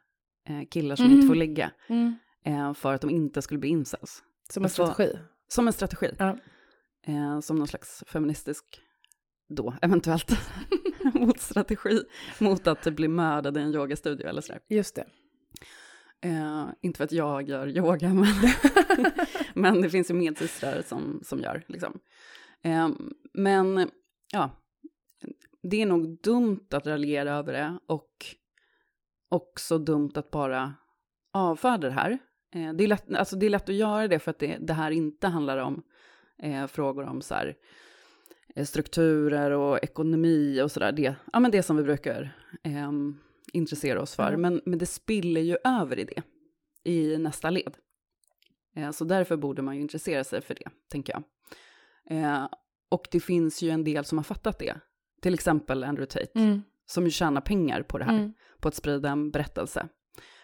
[0.49, 1.15] eh, killar som Mhm.
[1.15, 2.15] inte får ligga Mm.
[2.45, 4.23] eh, för att de inte skulle bli incels.
[4.49, 5.19] Som en Och så- strategi.
[5.47, 6.11] Som en strategi.
[6.19, 6.37] Ja.
[7.07, 8.81] Eh, som någon slags feministisk,
[9.49, 10.31] då eventuellt,
[11.13, 12.01] motstrategi
[12.39, 14.61] mot att bli mördad i en yogastudio eller sådär.
[14.69, 15.05] Just det.
[16.21, 18.25] Eh, inte för att jag gör yoga, men,
[19.61, 21.63] men det finns ju medsystrar som, som gör.
[21.67, 21.99] Liksom.
[22.61, 22.89] Eh,
[23.33, 23.89] men
[24.31, 24.49] ja,
[25.63, 28.25] det är nog dumt att raljera över det och
[29.29, 30.73] också dumt att bara
[31.33, 32.11] avfärda det här.
[32.55, 34.73] Eh, det, är lätt, alltså det är lätt att göra det för att det, det
[34.73, 35.83] här inte handlar om
[36.43, 37.55] eh, frågor om så här,
[38.55, 40.91] eh, strukturer och ekonomi och sådär.
[40.91, 42.91] Det, ja, men det som vi brukar eh,
[43.53, 44.31] intressera oss för.
[44.31, 44.37] Ja.
[44.37, 46.23] Men, men det spiller ju över i det,
[46.91, 47.77] i nästa led.
[48.75, 51.23] Eh, så därför borde man ju intressera sig för det, tänker jag.
[52.17, 52.47] Eh,
[52.89, 54.75] och det finns ju en del som har fattat det.
[55.21, 56.61] Till exempel Andrew Tate, Mm.
[56.85, 58.33] som ju tjänar pengar på det här Mm.
[58.59, 59.87] på att sprida en berättelse.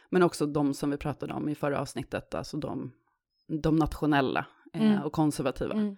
[0.10, 2.92] Men också de som vi pratade om i förra avsnittet, alltså de,
[3.48, 5.04] de nationella eh, Mm.
[5.04, 5.96] och konservativa,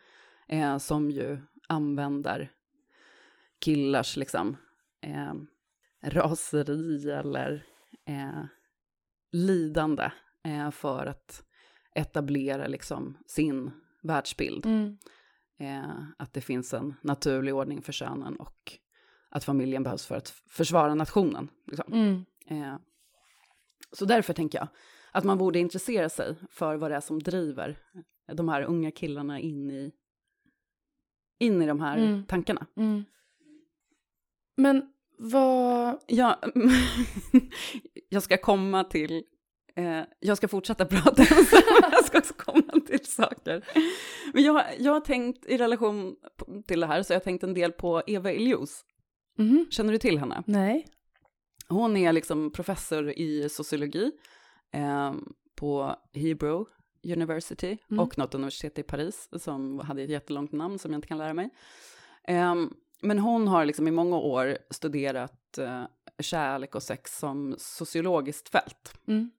[0.49, 0.79] Mm.
[0.79, 2.51] som ju använder
[3.59, 4.57] killars liksom,
[5.01, 5.33] eh,
[6.01, 7.65] raseri eller
[8.05, 8.43] eh,
[9.31, 10.11] lidande
[10.43, 11.45] eh, för att
[11.95, 13.71] etablera liksom, sin
[14.03, 14.65] världsbild.
[14.65, 14.97] Mm.
[15.59, 18.79] Eh, att det finns en naturlig ordning för könen och
[19.29, 21.49] att familjen behövs för att försvara nationen.
[21.67, 21.93] Liksom.
[21.93, 22.25] Mm.
[22.47, 22.75] Eh,
[23.91, 24.67] så därför tänker jag
[25.11, 27.79] att man borde intressera sig för vad det är som driver
[28.33, 29.91] de här unga killarna in i,
[31.39, 32.25] in i de här Mm.
[32.25, 32.65] tankarna.
[32.75, 33.03] Mm.
[34.57, 35.99] Men vad...
[36.07, 36.39] Ja,
[38.09, 39.23] jag ska komma till,
[39.75, 43.65] eh, jag ska fortsätta prata, men jag ska också komma till saker.
[44.33, 46.15] Men jag, jag har tänkt i relation
[46.67, 48.85] till det här, så jag har tänkt en del på Eva Elios.
[49.37, 49.65] Mhm.
[49.69, 50.43] Känner du till henne?
[50.47, 50.87] Nej.
[51.67, 54.11] Hon är liksom professor i sociologi
[54.73, 55.13] eh,
[55.55, 56.65] på Hebrew
[57.15, 57.99] University Mm.
[58.03, 61.33] och något universitet i Paris som hade ett jättelångt namn som jag inte kan lära
[61.33, 61.49] mig.
[62.27, 62.55] Eh,
[63.01, 65.83] men hon har liksom i många år studerat eh,
[66.19, 68.93] kärlek och sex som sociologiskt fält.
[69.07, 69.31] Mm.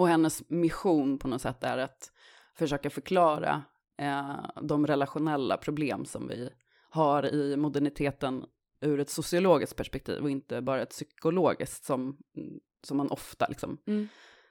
[0.00, 2.12] Och hennes mission på något sätt är att
[2.54, 3.62] försöka förklara
[3.96, 6.50] eh, de relationella problem som vi
[6.90, 8.44] har i moderniteten
[8.80, 12.16] ur ett sociologiskt perspektiv och inte bara ett psykologiskt som,
[12.82, 14.08] som man ofta liksom, Mm.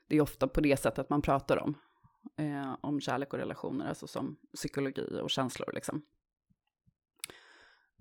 [0.07, 1.75] det är ofta på det sättet man pratar om,
[2.37, 6.01] eh, om kärlek och relationer, alltså som psykologi och känslor liksom.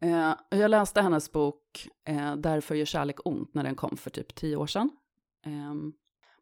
[0.00, 4.34] Eh, jag läste hennes bok eh, Därför gör kärlek ont när den kom för typ
[4.34, 4.90] tio år sedan.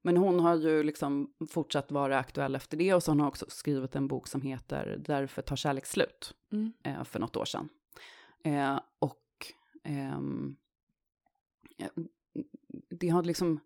[0.06, 3.44] Men hon har ju liksom fortsatt vara aktuell efter det och så hon har också
[3.48, 6.72] skrivit en bok som heter Därför tar kärlek slut Mm.
[6.82, 7.68] eh, för något år sedan.
[8.44, 9.52] Eh, och
[9.84, 10.56] ehm,
[11.76, 11.86] ja,
[12.90, 13.60] det har liksom,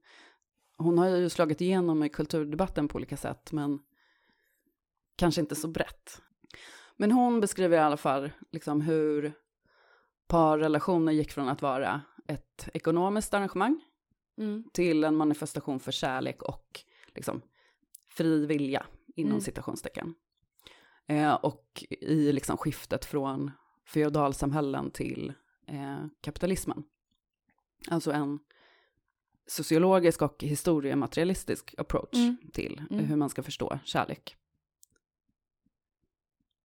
[0.76, 3.78] hon har ju slagit igenom i kulturdebatten på olika sätt, men
[5.16, 6.22] kanske inte så brett.
[6.96, 9.32] Men hon beskriver i alla fall liksom hur
[10.26, 13.80] parrelationer gick från att vara ett ekonomiskt arrangemang
[14.40, 14.64] Mm.
[14.72, 16.80] till en manifestation för kärlek och
[17.14, 17.42] liksom
[18.08, 18.86] fri vilja
[19.16, 19.40] inom Mm.
[19.40, 20.14] citationstecken.
[21.06, 23.50] Eh, och i liksom skiftet från
[23.86, 25.32] feodalsamhällen till
[25.66, 26.82] eh, kapitalismen.
[27.90, 28.38] Alltså en
[29.46, 32.36] sociologisk och historiematerialistisk approach Mm.
[32.52, 33.04] till Mm.
[33.04, 34.36] hur man ska förstå kärlek.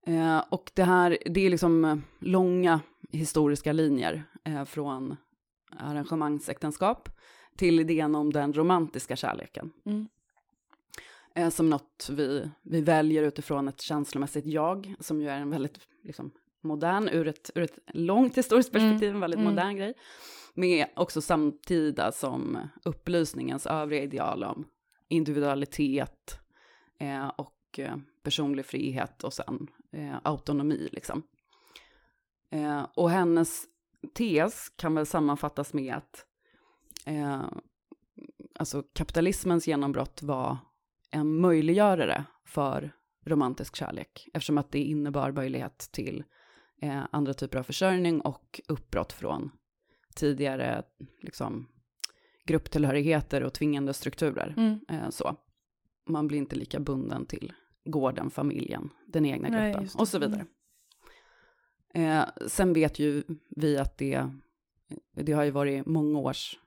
[0.08, 2.80] Eh, och det här, det är liksom eh, långa
[3.12, 5.16] historiska linjer eh, från
[5.78, 7.10] arrangemangsäktenskap
[7.58, 9.72] till idén om den romantiska kärleken.
[9.86, 10.08] Mm.
[11.36, 15.80] Eh, som något vi, vi väljer utifrån ett känslomässigt jag, som ju är en väldigt
[16.04, 16.32] liksom,
[16.62, 19.54] modern, ur ett, ur ett långt historiskt perspektiv, en väldigt Mm.
[19.54, 19.94] modern grej.
[20.54, 24.68] Med också samtida som upplysningens övriga ideal om
[25.08, 26.40] individualitet
[27.00, 31.24] eh, och eh, personlig frihet och sen eh, autonomi liksom.
[32.50, 33.64] Eh, och hennes
[34.14, 36.26] tes kan väl sammanfattas med att
[37.06, 37.44] eh,
[38.60, 40.58] alltså kapitalismens genombrott var
[41.12, 42.92] en möjliggörare för
[43.26, 46.24] romantisk kärlek, eftersom att det innebar möjlighet till
[46.82, 49.52] eh, andra typer av försörjning och uppbrott från
[50.16, 50.84] tidigare
[51.22, 51.68] liksom,
[52.46, 54.54] grupptillhörigheter och tvingande strukturer.
[54.58, 54.80] Mm.
[54.90, 55.36] Eh, så.
[56.08, 57.54] Man blir inte lika bunden till
[57.86, 60.46] gården, familjen, den egna Nej, gruppen och så vidare.
[61.94, 64.30] Eh, sen vet ju vi att det,
[65.14, 66.60] det har ju varit många års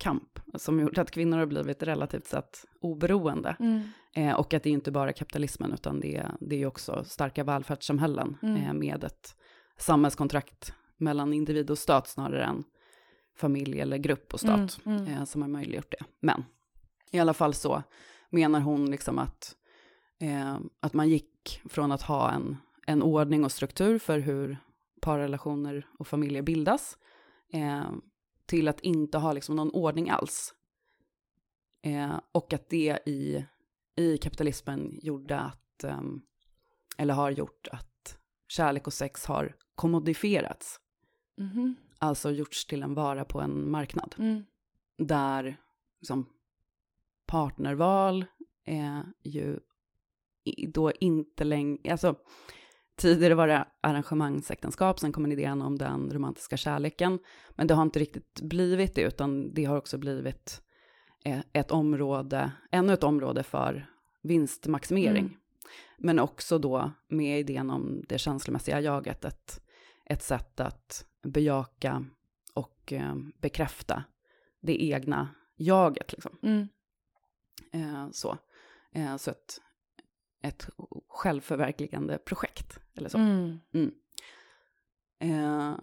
[0.00, 3.56] kamp som gjort att kvinnor har blivit relativt sett oberoende.
[3.60, 3.82] Mm.
[4.14, 8.36] Eh, och att det är inte bara kapitalismen utan det, det är också starka välfärdssamhällen
[8.42, 8.56] Mm.
[8.56, 9.36] eh, med ett
[9.78, 12.64] samhällskontrakt mellan individ och stat snarare än
[13.36, 15.14] familj eller grupp och stat Mm, mm.
[15.14, 16.04] Eh, som har möjliggjort det.
[16.20, 16.44] Men
[17.10, 17.82] i alla fall så
[18.30, 19.54] menar hon liksom att,
[20.20, 24.56] eh, att man gick från att ha en, en ordning och struktur för hur
[25.00, 26.96] parrelationer och familjer bildas
[27.52, 27.90] eh,
[28.50, 30.54] till att inte ha liksom någon ordning alls.
[31.82, 33.46] Eh, och att det i,
[33.96, 36.22] i kapitalismen gjorde att, ehm,
[36.98, 40.80] eller har gjort att kärlek och sex har kommodifierats.
[41.36, 41.74] Mhm.
[41.98, 44.14] Alltså gjorts till en vara på en marknad.
[44.18, 44.44] Mm.
[44.98, 45.56] Där
[46.00, 46.26] liksom,
[47.26, 48.24] partnerval
[48.64, 49.60] är ju
[50.68, 52.16] då inte längre, alltså
[53.00, 57.18] tidigare var det arrangemangsäktenskap, sen kom idén om den romantiska kärleken,
[57.50, 60.62] men det har inte riktigt blivit det, utan det har också blivit
[61.24, 63.86] eh, ett område, ännu ett område för
[64.22, 65.24] vinstmaximering.
[65.24, 65.36] Mm.
[65.98, 69.62] Men också då med idén om det känslomässiga jaget, ett,
[70.04, 72.04] ett sätt att bejaka
[72.54, 74.04] och eh, bekräfta
[74.60, 76.12] det egna jaget.
[76.12, 76.38] Liksom.
[76.42, 76.68] Mm.
[77.72, 78.38] Eh, så
[78.92, 79.60] eh, så ett,
[80.42, 80.68] ett
[81.08, 82.78] självförverkligande projekt.
[82.94, 83.18] Eller så.
[83.18, 83.60] Mm.
[85.18, 85.74] Eh,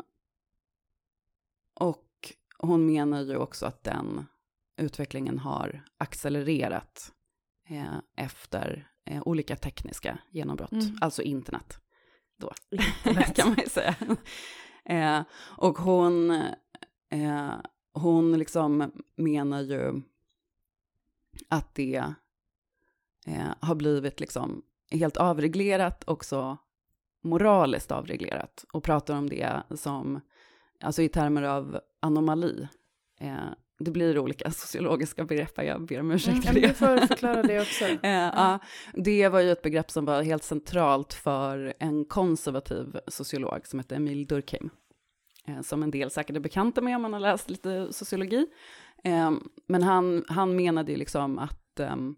[1.74, 4.26] och hon menar ju också att den
[4.78, 7.12] utvecklingen har accelererat
[7.70, 10.98] eh, efter eh, olika tekniska genombrott, Mm.
[11.02, 11.82] alltså internet
[12.38, 13.36] då, Internet.
[13.36, 13.96] kan man ju säga.
[14.86, 15.24] eh,
[15.58, 16.32] och hon,
[17.10, 17.54] eh,
[17.94, 20.02] hon liksom menar ju
[21.50, 22.14] att det
[23.28, 24.62] eh, har blivit liksom
[24.92, 26.58] helt avreglerat, också
[27.24, 30.22] moraliskt avreglerat, och pratar om det som,
[30.82, 32.68] alltså i termer av anomali.
[33.20, 33.36] Eh,
[33.80, 36.44] det blir olika sociologiska begrepp, jag ber om ursäkt Mm.
[36.44, 36.68] för men det.
[36.68, 37.86] Du får förklara det också.
[38.04, 38.60] Eh, ja,
[38.94, 43.96] det var ju ett begrepp som var helt centralt för en konservativ sociolog som hette
[43.96, 44.70] Emil Durkheim.
[45.48, 48.48] Eh, som en del säkert är bekanta med om man har läst lite sociologi.
[49.04, 49.32] Eh,
[49.68, 52.16] men han, han menade ju liksom att ehm,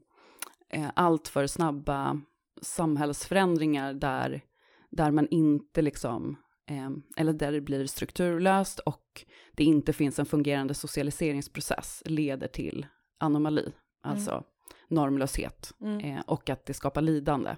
[0.70, 2.22] eh, allt för snabba
[2.62, 4.42] samhällsförändringar där,
[4.90, 6.38] där man inte liksom,
[6.70, 12.86] eh, eller där det blir strukturlöst och det inte finns en fungerande socialiseringsprocess leder till
[13.20, 14.44] anomali, alltså
[14.88, 16.00] normlöshet Mm.
[16.00, 17.56] eh, och att det skapar lidande.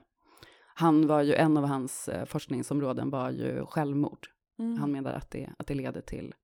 [0.75, 4.27] Han var ju, en av hans eh, forskningsområden var ju självmord.
[4.59, 4.77] Mm.
[4.77, 6.35] Han menar att det, att det leder till,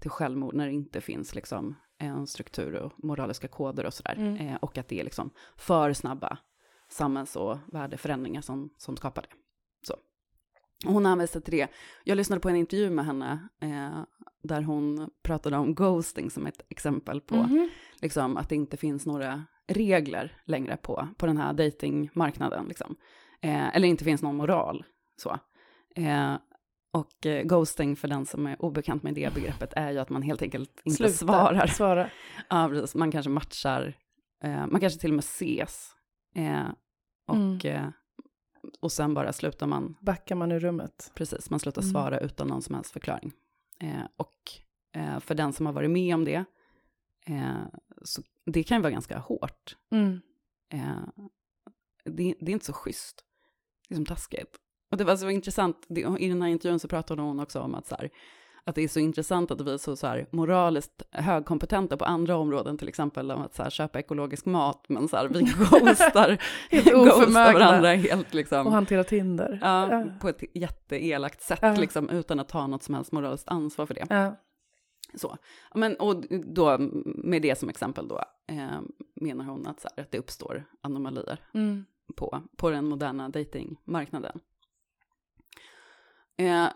[0.00, 4.14] till självmord när det inte finns liksom en struktur och moraliska koder och sådär.
[4.18, 4.36] Mm.
[4.36, 6.38] Eh, och att det är liksom för snabba
[6.88, 9.28] samhälls och värdeförändringar som, som skapar det.
[9.86, 9.94] Så.
[10.86, 11.68] Och hon hänvisade till det.
[12.04, 14.02] Jag lyssnade på en intervju med henne eh,
[14.42, 17.68] där hon pratade om ghosting som ett exempel på Mhm.
[18.00, 22.66] liksom, att det inte finns några regler längre på, på den här datingmarknaden.
[22.68, 22.96] Liksom.
[23.40, 24.84] Eh, eller inte finns någon moral.
[25.16, 25.38] Så.
[25.96, 26.34] Eh,
[26.92, 30.22] och eh, ghosting, för den som är obekant med det begreppet, är ju att man
[30.22, 31.66] helt enkelt inte Sluta svarar.
[31.66, 32.10] Svara.
[32.50, 32.94] Ja, precis.
[32.94, 33.98] Man kanske matchar,
[34.42, 35.90] eh, man kanske till och med ses.
[36.34, 36.68] Eh,
[37.26, 37.58] och, Mm.
[37.64, 37.88] eh,
[38.80, 41.12] och sen bara slutar man, Backar man ur rummet.
[41.14, 41.92] precis, man slutar Mm.
[41.92, 43.32] svara utan någon som helst förklaring.
[43.80, 44.34] Eh, och
[45.20, 46.44] för den som har varit med om det,
[48.02, 49.76] så det kan ju vara ganska hårt.
[49.90, 50.20] Mm.
[52.04, 53.24] Det, det är inte så schysst.
[53.88, 54.56] Det är som taskigt.
[54.90, 55.86] Och det var så intressant,
[56.18, 58.10] i den här intervjun så pratade hon också om att så här,
[58.64, 62.36] att det är så intressant att vi är så, så här moraliskt högkompetenta på andra
[62.36, 66.38] områden, till exempel om att så här, köpa ekologisk mat, men så här, vi ghostar,
[67.04, 68.66] ghostar varandra helt liksom.
[68.66, 69.58] Och hantera Tinder.
[69.62, 70.04] Ja, Ja.
[70.20, 71.74] på ett jätteelakt sätt, Ja.
[71.74, 74.06] liksom, utan att ta något som helst moraliskt ansvar för det.
[74.10, 74.36] Ja.
[75.14, 75.36] Så.
[75.74, 78.80] Men, och då, med det som exempel då, eh,
[79.14, 81.84] menar hon att, så här, att det uppstår anomalier Mm.
[82.16, 84.40] på, på den moderna datingmarknaden.
[86.40, 86.68] Eh,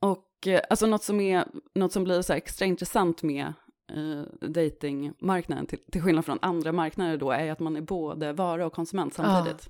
[0.00, 3.52] och eh, alltså något som, är, något som blir så extra intressant med
[3.92, 8.66] eh, datingmarknaden, till, till skillnad från andra marknader då, är att man är både vara
[8.66, 9.68] och konsument samtidigt.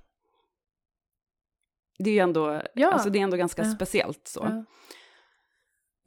[1.99, 2.93] Det är ändå, Ja.
[2.93, 3.71] alltså det är ändå ganska Ja.
[3.75, 4.41] speciellt så.
[4.51, 4.65] Ja.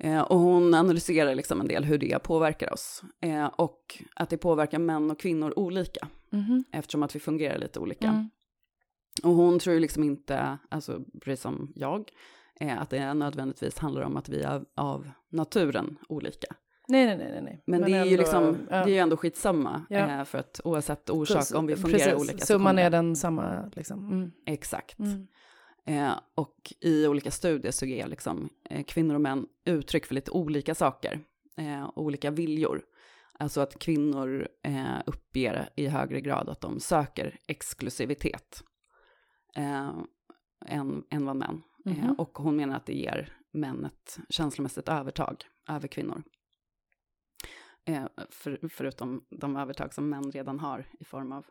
[0.08, 3.04] Eh, och hon analyserar liksom en del hur det påverkar oss.
[3.22, 6.64] Eh, och att det påverkar män och kvinnor olika, Mhm.
[6.72, 8.08] eftersom att vi fungerar lite olika.
[8.08, 8.30] Mm.
[9.24, 12.12] Och hon tror ju liksom inte, alltså precis som jag,
[12.60, 16.48] eh, att det nödvändigtvis handlar om att vi är av, naturen olika.
[16.88, 17.64] Nej, nej, nej, nej, nej.
[17.66, 18.76] Men, det är ju ändå, liksom, ja.
[18.76, 20.20] det är ju ändå skitsamma, Ja.
[20.20, 22.20] eh, för att oavsett orsak, om vi fungerar Precis.
[22.22, 24.08] olika så Summan är den samma, liksom.
[24.12, 24.32] Mm.
[24.46, 25.00] Exakt.
[25.00, 25.28] Mm.
[25.86, 30.32] Eh, och i olika studier så ger liksom, eh, kvinnor och män uttryck för lite
[30.32, 31.20] olika saker,
[31.58, 32.82] eh, olika viljor.
[33.40, 38.64] Alltså att kvinnor eh, uppger i högre grad att de söker exklusivitet
[39.56, 39.92] eh,
[40.66, 41.62] än, än vad män.
[41.86, 42.12] Eh, Mhm.
[42.18, 46.24] och hon menar att det ger män ett känslomässigt övertag över kvinnor.
[47.86, 51.46] Eh, för, förutom de övertag som män redan har i form av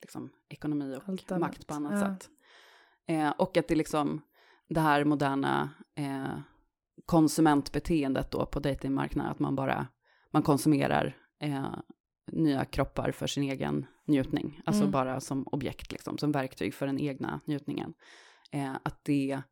[0.00, 2.00] liksom, ekonomi och Allt makt på annat Ja.
[2.00, 2.30] sätt.
[3.06, 4.20] Eh, och att det liksom,
[4.68, 6.38] det här moderna eh,
[7.06, 9.86] konsumentbeteendet då på datingmarknaden, att man bara,
[10.30, 11.74] man konsumerar eh,
[12.26, 14.90] nya kroppar för sin egen njutning, alltså Mm.
[14.92, 17.94] bara som objekt, liksom, som verktyg för den egna njutningen.
[18.50, 19.42] Eh, att det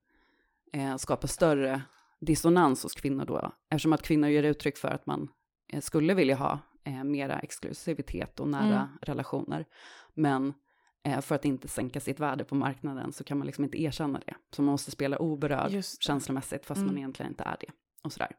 [0.73, 1.83] eh, skapar större
[2.21, 5.29] dissonans hos kvinnor då, eftersom att kvinnor ger uttryck för att man
[5.73, 8.89] eh, skulle vilja ha eh, mera exklusivitet och nära Mm.
[9.03, 9.67] relationer.
[10.15, 10.55] Men
[11.03, 14.21] eh, för att inte sänka sitt värde på marknaden så kan man liksom inte erkänna
[14.27, 14.35] det.
[14.51, 16.99] Så man måste spela oberörd känslomässigt fast man Mm.
[16.99, 17.73] egentligen inte är det.
[18.05, 18.37] Och sådär.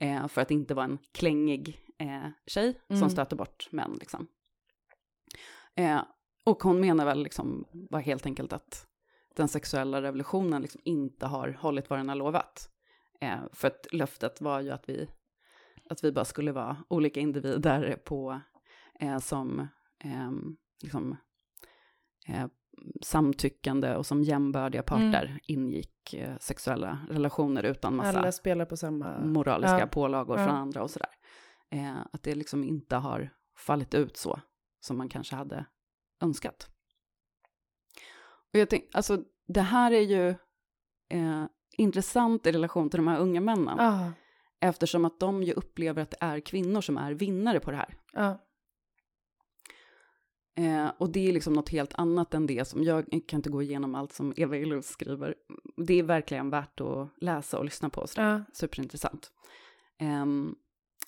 [0.00, 3.00] Eh, för att inte vara en klängig eh, tjej Mm.
[3.00, 3.96] som stöter bort män.
[4.00, 4.26] Liksom.
[5.74, 6.02] Eh,
[6.44, 8.86] och hon menar väl liksom var helt enkelt att
[9.36, 12.68] den sexuella revolutionen liksom inte har hållit vad den har lovat.
[13.20, 15.08] Eh, för att löftet var ju att vi,
[15.90, 18.40] att vi bara skulle vara olika individer på,
[19.00, 19.68] eh, som
[20.04, 21.16] ehm, liksom,
[22.28, 22.46] eh,
[23.02, 29.18] samtyckande och som jämbördiga parter ingick eh, sexuella relationer utan massa Alla spelar på samma...
[29.24, 29.86] moraliska Ja.
[29.86, 30.46] pålagor Ja.
[30.46, 31.10] från andra och sådär.
[31.70, 34.40] Eh, att det liksom inte har fallit ut så
[34.80, 35.66] som man kanske hade
[36.22, 36.68] önskat.
[38.52, 40.28] Och jag tänk, alltså det här är ju
[41.08, 41.44] eh,
[41.76, 44.12] intressant i relation till de här unga männen, Ja.
[44.60, 47.96] eftersom att de ju upplever att det är kvinnor som är vinnare på det här.
[48.12, 48.38] Ja.
[50.54, 53.62] Eh, och det är liksom något helt annat än det som, jag kan inte gå
[53.62, 55.34] igenom allt som Eva Illouz skriver.
[55.76, 58.06] Det är verkligen värt att läsa och lyssna på.
[58.06, 58.40] Så Ja.
[58.52, 59.30] superintressant.
[59.98, 60.54] Ehm,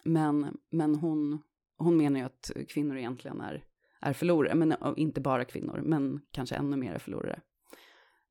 [0.05, 1.43] men men hon,
[1.79, 3.65] hon menar ju att kvinnor egentligen är,
[4.01, 7.41] är förlorare, men inte bara kvinnor, men kanske ännu mer förlorare.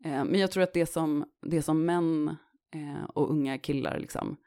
[0.04, 2.36] Ehm, men jag tror att det som, det som män
[2.76, 4.38] eh, och unga killar liksom,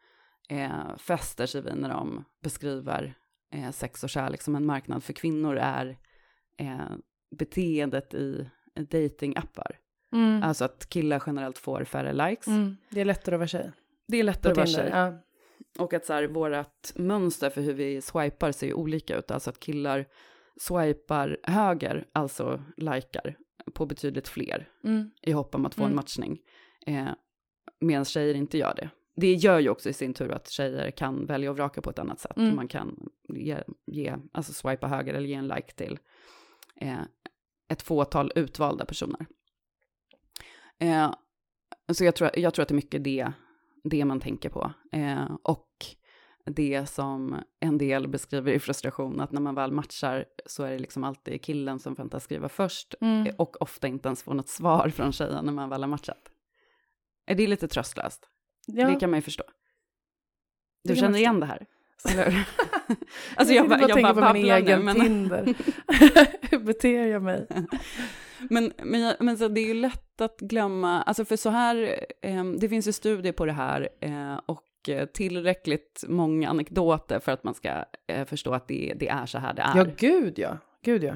[0.49, 3.15] eh, fäster sig vid när de beskriver
[3.53, 5.99] eh, sex och kärlek som en marknad för kvinnor är
[6.57, 6.97] eh,
[7.37, 9.79] beteendet i datingappar.
[10.13, 10.43] Mm.
[10.43, 12.47] Alltså att killar generellt får färre likes.
[12.47, 12.77] Mm.
[12.91, 13.73] Det är lättare att vara tjej.
[14.09, 14.89] Det är lättare att vara tjej.
[14.93, 15.13] Ja.
[15.79, 19.31] Och att så här, vårat mönster för hur vi swipar ser ju olika ut.
[19.31, 20.07] Alltså att killar
[20.61, 23.37] swipar höger, alltså likar,
[23.75, 25.11] på betydligt fler Mm.
[25.23, 25.97] i hopp om att få en Mm.
[25.97, 26.39] matchning.
[26.87, 27.09] Eh,
[27.81, 28.91] Medan tjejer inte gör det.
[29.17, 31.99] Det gör ju också i sin tur att tjejer kan välja och vraka på ett
[31.99, 32.37] annat sätt.
[32.37, 32.57] Mm.
[32.57, 35.99] Man kan ge, ge, alltså swipa höger eller ge en like till
[36.81, 37.01] eh,
[37.69, 39.27] ett fåtal utvalda personer.
[40.79, 41.15] Eh,
[41.93, 43.33] så jag tror, jag tror att det är mycket det,
[43.85, 44.73] det man tänker på.
[44.93, 45.71] Eh, och
[46.45, 50.79] det som en del beskriver i frustration, att när man väl matchar så är det
[50.79, 53.35] liksom alltid killen som väntar skriva först Mm.
[53.39, 56.31] och ofta inte ens får något svar från tjejen när man väl har matchat.
[57.27, 58.29] Är det lite tröstlöst?
[58.67, 58.89] Ja.
[58.89, 59.45] Det kan man ju förstå.
[60.85, 61.67] Du känner igen det här?
[62.11, 62.49] Eller
[63.37, 65.55] alltså jag jag, jag tänker bara på min egen men, Tinder.
[66.51, 67.47] Hur beter jag mig?
[68.51, 72.01] men, men, jag- men så det är ju lätt att glömma, alltså för så här,
[72.23, 74.63] eh, det finns ju studier på det här eh, och
[75.15, 79.55] tillräckligt många anekdoter för att man ska eh, förstå att det, det är så här
[79.55, 79.77] det är.
[79.77, 80.59] Ja, gud ja.
[80.85, 81.15] Gud ja.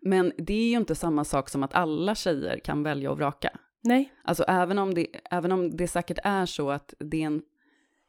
[0.00, 3.50] Men det är ju inte samma sak som att alla tjejer kan välja och vraka.
[3.84, 4.12] Nej.
[4.24, 7.42] Alltså även om, det, även om det säkert är så att det är en,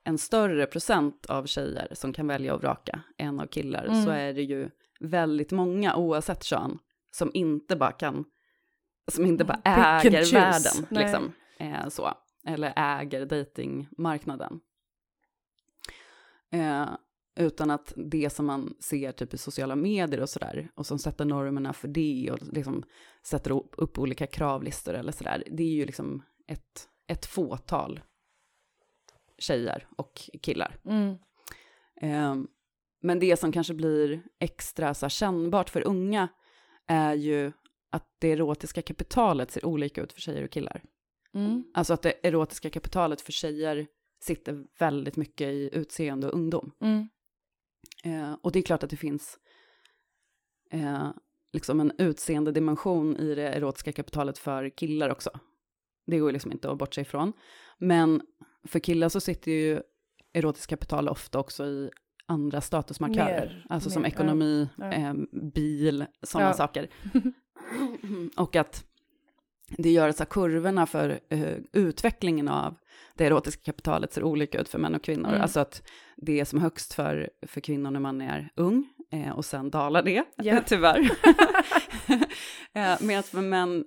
[0.04, 4.04] en större procent av tjejer som kan välja och vraka än av killar, Mm.
[4.06, 6.80] så är det ju väldigt många, oavsett kön,
[7.12, 8.26] som inte bara kan,
[9.12, 11.04] som inte bara äger världen, Nej.
[11.04, 12.14] liksom, eh, så,
[12.47, 14.60] eller äger datingmarknaden.
[16.51, 16.89] Eh,
[17.36, 21.26] utan att det som man ser typ i sociala medier och sådär, och som sätter
[21.26, 22.84] normerna för det och liksom
[23.24, 27.99] sätter upp olika kravlistor eller sådär, det är ju liksom ett, ett fåtal
[29.43, 30.77] tjejer och killar.
[30.85, 31.17] Mm.
[32.01, 32.35] Eh,
[33.01, 36.27] men det som kanske blir extra så här, kännbart för unga
[36.87, 37.51] är ju
[37.91, 40.83] att det erotiska kapitalet ser olika ut för tjejer och killar.
[41.33, 41.63] Mm.
[41.73, 43.87] Alltså att det erotiska kapitalet för tjejer
[44.19, 46.71] sitter väldigt mycket i utseende och ungdom.
[46.81, 47.09] Mm.
[48.03, 49.37] Eh, och det är klart att det finns
[50.71, 51.09] eh,
[51.53, 55.29] liksom en utseende dimension i det erotiska kapitalet för killar också.
[56.05, 57.33] Det går liksom inte att bortse ifrån.
[57.77, 58.21] Men
[58.68, 59.82] för killar så sitter ju
[60.34, 61.89] erotiskt kapital ofta också i
[62.26, 63.45] andra statusmarkörer.
[63.45, 64.91] Mer, alltså som mer, ekonomi, ja.
[64.91, 65.14] Eh,
[65.53, 66.53] bil, sådana Ja.
[66.53, 66.88] saker.
[68.38, 68.86] och att
[69.78, 72.76] det gör att så kurvorna för eh, utvecklingen av
[73.16, 75.30] det erotiska kapitalet ser olika ut för män och kvinnor.
[75.30, 75.41] Mm.
[75.41, 75.84] Alltså att
[76.18, 80.03] det är som högst för, för kvinnor när man är ung eh, och sen dalar
[80.03, 80.61] det, Ja.
[80.66, 80.99] tyvärr.
[82.74, 83.86] eh, Medan för män,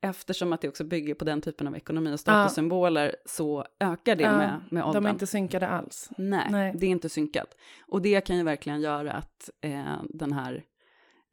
[0.00, 4.22] eftersom att det också bygger på den typen av ekonomi och statussymboler, så ökar det
[4.24, 5.02] Ja, med, med åldern.
[5.02, 6.10] De är inte synkade alls.
[6.18, 6.74] Nej, Nej.
[6.78, 7.54] det är inte synkat.
[7.86, 10.64] Och det kan ju verkligen göra att eh, den här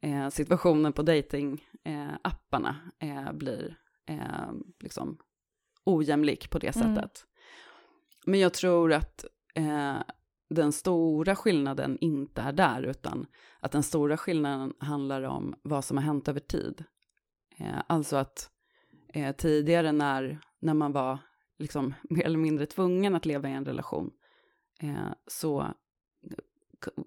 [0.02, 3.76] eh, situationen på datingapparna eh, blir
[4.08, 5.18] eh, liksom
[5.84, 6.94] ojämlik på det Mm.
[6.96, 7.24] sättet.
[8.26, 9.96] Men jag tror att eh,
[10.50, 13.26] den stora skillnaden inte är där, utan
[13.60, 16.84] att den stora skillnaden handlar om vad som har hänt över tid.
[17.58, 18.50] Eh, alltså att
[19.16, 21.18] eh, tidigare när, när man var
[21.58, 24.10] liksom mer eller mindre tvungen att leva i en relation,
[24.80, 25.66] eh, så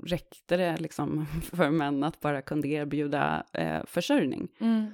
[0.04, 4.50] räckte det liksom för män att bara kunde erbjuda eh, försörjning.
[4.60, 4.94] Mm.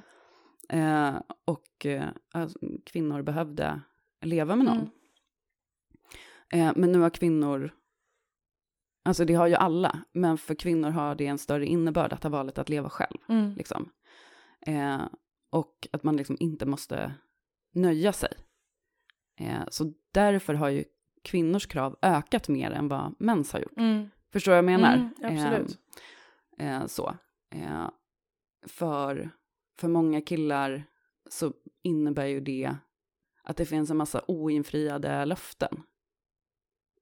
[0.70, 3.82] Eh, och eh, alltså, kvinnor behövde
[4.22, 4.89] leva med någon.
[6.51, 6.68] Mm.
[6.68, 7.74] Eh, men nu har kvinnor,
[9.05, 12.30] alltså det har ju alla, men för kvinnor har det en större innebörd att ha
[12.30, 13.18] valet att leva själv.
[13.30, 13.55] Mm.
[13.55, 13.89] Liksom.
[15.55, 17.13] Eh, och att man liksom inte måste
[17.71, 18.33] nöja sig.
[19.39, 20.85] Eh, så därför har ju
[21.23, 23.77] kvinnors krav ökat mer än vad mäns har gjort.
[23.77, 24.09] Mm.
[24.33, 24.95] Förstår du vad jag menar?
[24.95, 25.79] Mm, absolut.
[26.57, 27.15] Eh, eh, så.
[27.51, 27.89] Eh,
[28.67, 29.29] för,
[29.79, 30.83] för många killar
[31.29, 31.53] så
[31.83, 32.75] innebär ju det
[33.43, 35.83] att det finns en massa oinfriade löften.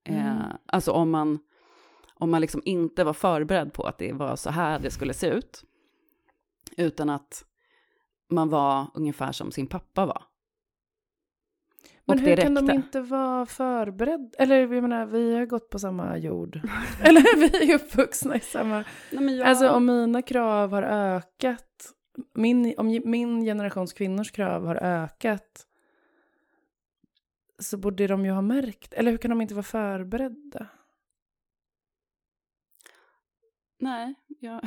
[0.03, 0.57] Eh, Mm.
[0.65, 1.39] Alltså om man,
[2.15, 5.27] om man liksom inte var förberedd på att det var så här det skulle se
[5.27, 5.63] ut,
[6.77, 7.45] utan att
[8.29, 10.23] man var ungefär som sin pappa var.
[12.05, 14.37] Men hur kan de inte vara förberedda?
[14.37, 16.55] Eller jag menar, vi har gått på samma jord.
[17.03, 18.83] Eller vi är uppvuxna i samma...
[19.11, 21.93] Nej, jag, Alltså om mina krav har ökat,
[22.33, 25.67] min, om min generations kvinnors krav har ökat,
[27.59, 28.93] så borde de ju ha märkt.
[28.93, 30.67] Eller hur kan de inte vara förberedda?
[33.79, 34.61] Nej, jag,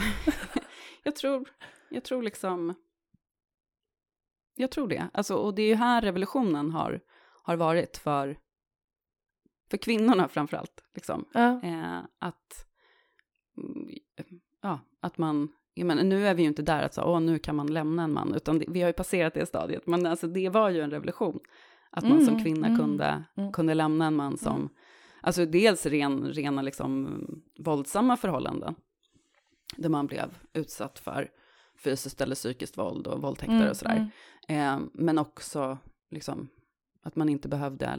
[1.02, 1.48] jag, tror,
[1.88, 2.74] jag tror liksom...
[4.56, 5.08] Jag tror det.
[5.12, 7.00] Alltså, och det är ju här revolutionen har,
[7.42, 8.38] har varit för,
[9.70, 10.84] för kvinnorna framför allt.
[10.94, 11.24] Liksom.
[11.32, 11.60] Ja.
[11.62, 12.66] Eh, att,
[13.56, 13.88] mm,
[14.62, 15.48] ja, att man...
[15.78, 18.12] Menar, nu är vi ju inte där att så, Åh, nu kan man lämna en
[18.12, 19.86] man, utan det, vi har ju passerat det stadiet.
[19.86, 21.40] Men alltså, det var ju en revolution.
[21.90, 23.52] Att man som Mm, kvinna mm, kunde, mm.
[23.52, 24.56] kunde lämna en man som...
[24.56, 24.68] Mm.
[25.20, 27.18] Alltså dels ren, rena liksom
[27.58, 28.74] våldsamma förhållanden.
[29.76, 31.30] Där man blev utsatt för
[31.90, 34.10] fysiskt eller psykiskt våld och våldtäkter Mm, och sådär.
[34.48, 34.82] mm.
[34.82, 35.78] Eh, men också
[36.10, 36.48] liksom
[37.02, 37.98] att man inte behövde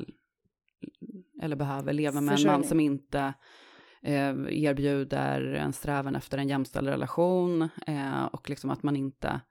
[1.42, 2.68] eller behöver leva med en man Försörjning.
[2.68, 3.34] som inte
[4.02, 9.42] eh, erbjuder en strävan efter en jämställd relation eh, och liksom att man inte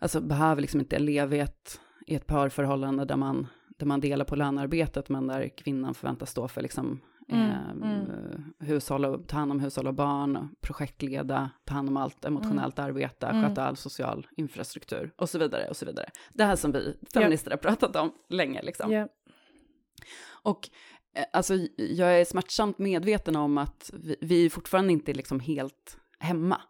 [0.00, 3.46] alltså behöver liksom inte leva i ett, i ett parförhållande där man,
[3.78, 8.54] där man delar på lönearbetet men där kvinnan förväntas stå för liksom Mm, eh, mm.
[8.58, 13.42] hushåll ta hand om hushåll och barn, projektleda, ta hand om allt emotionellt arbete, Mm.
[13.42, 16.10] sköta all social infrastruktur och så vidare och så vidare.
[16.32, 18.92] Det här som vi feminister har pratat om länge liksom.
[18.92, 19.08] Ja.
[20.42, 20.68] Och
[21.14, 25.98] eh, alltså, jag är smärtsamt medveten om att vi, vi fortfarande inte är liksom helt
[26.18, 26.60] hemma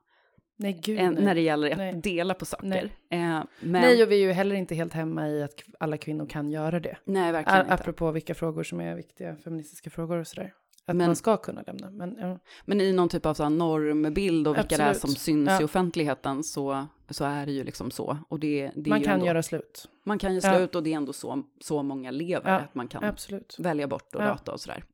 [0.61, 1.25] Nej, gud eh, nej.
[1.25, 1.95] när det gäller att Nej.
[1.95, 2.67] dela på saker.
[2.67, 2.93] Nej.
[3.11, 6.27] Eh, men, Nej, och vi är ju heller inte helt hemma i att alla kvinnor
[6.27, 6.97] kan göra det.
[7.05, 7.75] nej, verkligen A- inte.
[7.75, 10.53] apropå vilka frågor som är viktiga feministiska frågor och sådär.
[10.87, 11.91] att Men- man ska kunna lämna.
[11.91, 12.39] Men, ja.
[12.65, 15.19] Men i någon typ av så här normbild och vilka det är som Absolut.
[15.19, 15.61] syns Ja.
[15.61, 18.19] i offentligheten så, så är det ju liksom så.
[18.29, 19.89] Och det, det man kan ändå, göra slut.
[20.05, 20.55] man kan ju Ja.
[20.57, 23.57] slut och det är ändå så, så många lever att man kan Absolut.
[23.59, 24.27] välja bort och Ja.
[24.29, 24.85] rata och sådär.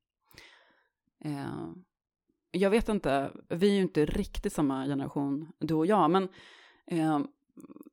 [1.25, 1.47] Eh,
[2.55, 6.29] jag vet inte, vi är ju inte riktigt samma generation, du och jag, men
[6.87, 7.21] eh,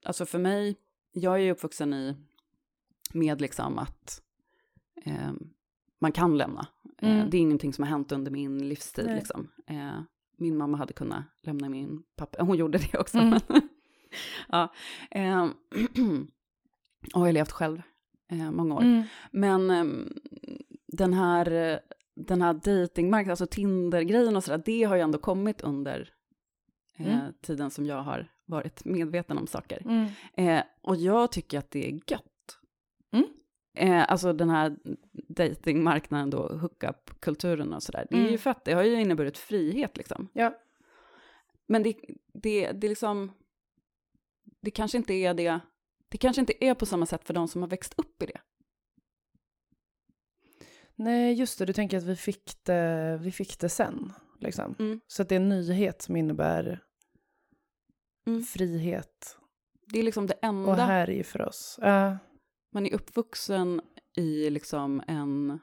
[0.06, 0.76] alltså för mig,
[1.12, 2.16] jag är ju uppvuxen i
[3.14, 4.22] med liksom att
[5.04, 5.32] eh,
[6.00, 6.68] man kan lämna.
[6.98, 7.30] Eh, Mm.
[7.30, 9.16] det är ingenting som har hänt under min livstid Nej.
[9.16, 9.48] liksom.
[9.68, 10.02] Eh,
[10.38, 13.18] min mamma hade kunnat lämna min pappa, hon gjorde det också.
[13.18, 13.40] Mm.
[13.48, 13.62] Men,
[14.50, 14.74] ja,
[15.12, 15.46] eh,
[17.14, 17.82] och har levt själv
[18.32, 18.82] eh, många år.
[18.82, 19.04] Mm.
[19.32, 20.14] Men ehm,
[20.88, 21.78] den här, eh,
[22.16, 26.14] den här datingmarknaden, alltså Tinder-grejen och sådär, det har ju ändå kommit under
[26.98, 27.34] eh, Mm.
[27.42, 29.82] tiden som jag har varit medveten om saker.
[29.86, 30.08] Mm.
[30.34, 32.58] Eh, och jag tycker att det är gött.
[33.14, 33.26] Mm.
[33.78, 34.78] Eh, alltså den här
[35.28, 38.38] datingmarknaden då, hookup-kulturen och sådär, det är ju Mm.
[38.38, 40.28] fett, det har ju inneburit frihet liksom.
[40.34, 40.58] Ja.
[41.68, 41.96] Men det,
[42.34, 43.32] det, det är liksom,
[44.62, 45.60] det kanske inte är det,
[46.10, 48.42] det kanske inte är på samma sätt för de som har växt upp i det.
[51.04, 51.66] Nej, just det.
[51.66, 54.14] Du tänker att vi fick det, vi fick det sen.
[54.40, 54.76] Liksom.
[54.80, 55.00] Mm.
[55.08, 56.80] Så att det är en nyhet som innebär
[58.28, 58.44] Mm.
[58.44, 59.38] frihet.
[59.88, 60.70] Det är liksom det enda.
[60.72, 61.80] Och här är ju för oss.
[61.82, 62.18] Ja.
[62.74, 63.82] man är uppvuxen
[64.18, 65.60] i liksom en,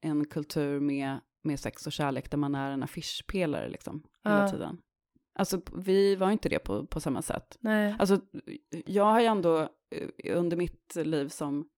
[0.00, 4.50] en kultur med, med sex och kärlek där man är en affischpelare liksom hela Ja.
[4.50, 4.78] tiden.
[5.38, 7.56] Alltså vi var inte det på, på samma sätt.
[7.60, 7.96] Nej.
[7.98, 8.20] Alltså
[8.86, 9.60] jag har ju ändå
[9.94, 11.68] eh, under mitt liv som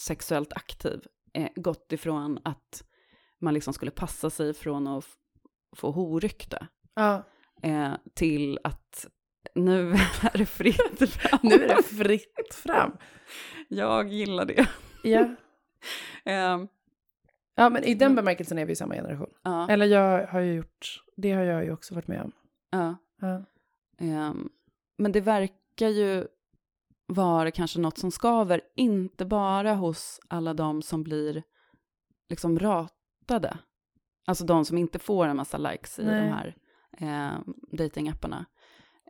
[0.00, 1.00] sexuellt aktiv
[1.32, 2.84] eh, gått ifrån att
[3.38, 5.04] man liksom skulle passa sig från att
[5.76, 7.22] få horykte Ja.
[7.62, 9.06] eh, till att
[9.54, 9.90] nu
[10.32, 11.38] är det fritt fram.
[11.42, 12.92] Nu är det fritt fram.
[13.68, 14.68] Jag gillar det.
[15.02, 15.28] Ja.
[16.24, 16.58] Eh,
[17.54, 19.30] ja, men i den bemärkelsen är vi samma generation.
[19.42, 22.32] ja, Eller jag har ju gjort, det har jag ju också varit med om.
[22.70, 22.96] ja.
[23.20, 23.44] Ja.
[23.98, 24.48] Ehm,
[24.96, 26.26] men det verkar ju
[27.08, 31.42] vara kanske något som skaver, inte bara hos alla de som blir
[32.28, 33.58] liksom ratade.
[34.26, 36.20] Alltså de som inte får en massa likes i Nej.
[36.20, 36.56] de här
[36.98, 37.40] eh,
[37.78, 38.46] datingapparna.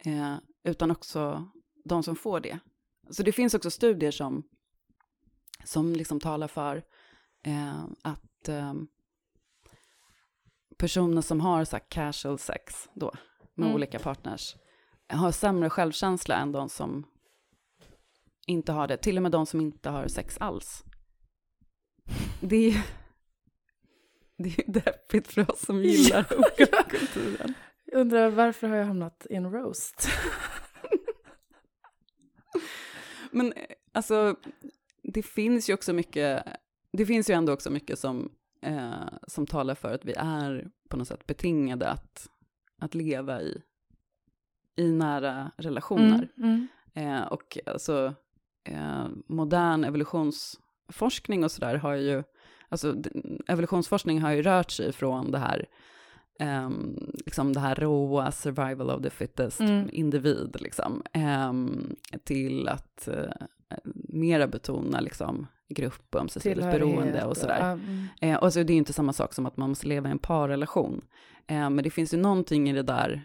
[0.05, 1.49] Eh, utan också
[1.85, 2.59] de som får det.
[3.11, 4.43] Så det finns också studier som,
[5.65, 6.83] som liksom talar för
[7.45, 8.75] eh, att eh,
[10.79, 13.13] personer som har så casual sex då,
[13.55, 13.75] med Mm.
[13.75, 14.57] olika partners,
[15.09, 17.07] har sämre självkänsla än de som
[18.49, 18.97] inte har det.
[18.97, 20.85] Till och med de som inte har sex alls.
[22.41, 22.83] Det är
[24.37, 26.23] det är deppigt för oss som gillar
[26.89, 27.55] kulturen.
[27.85, 30.09] Jag undrar varför har jag hamnat i en roast?
[33.31, 34.37] Men eh, alltså,
[35.03, 36.45] det finns ju också mycket,
[36.93, 38.33] det finns ju ändå också mycket som,
[38.63, 42.29] eh, som talar för att vi är på något sätt betingade att,
[42.79, 43.63] att leva i,
[44.77, 46.29] i nära relationer.
[46.37, 47.19] Mm, mm.
[47.21, 48.15] Eh, och alltså,
[48.73, 52.23] eh, modern evolutionsforskning och sådär har ju,
[52.69, 52.95] alltså
[53.49, 55.67] evolutionsforskning har ju rört sig från det här,
[56.41, 56.97] ehm,
[57.27, 59.89] liksom det här råa survival of the fittest Mm.
[59.93, 63.33] individ, liksom, ehm, till att eh,
[64.09, 67.61] mera betona liksom grupp ömsesidigt beroende och sådär.
[67.73, 68.07] mm.
[68.21, 70.13] Eh, och så det är ju inte samma sak som att man måste leva i
[70.13, 71.05] en parrelation.
[71.47, 73.23] Eh, men det finns ju någonting i det där,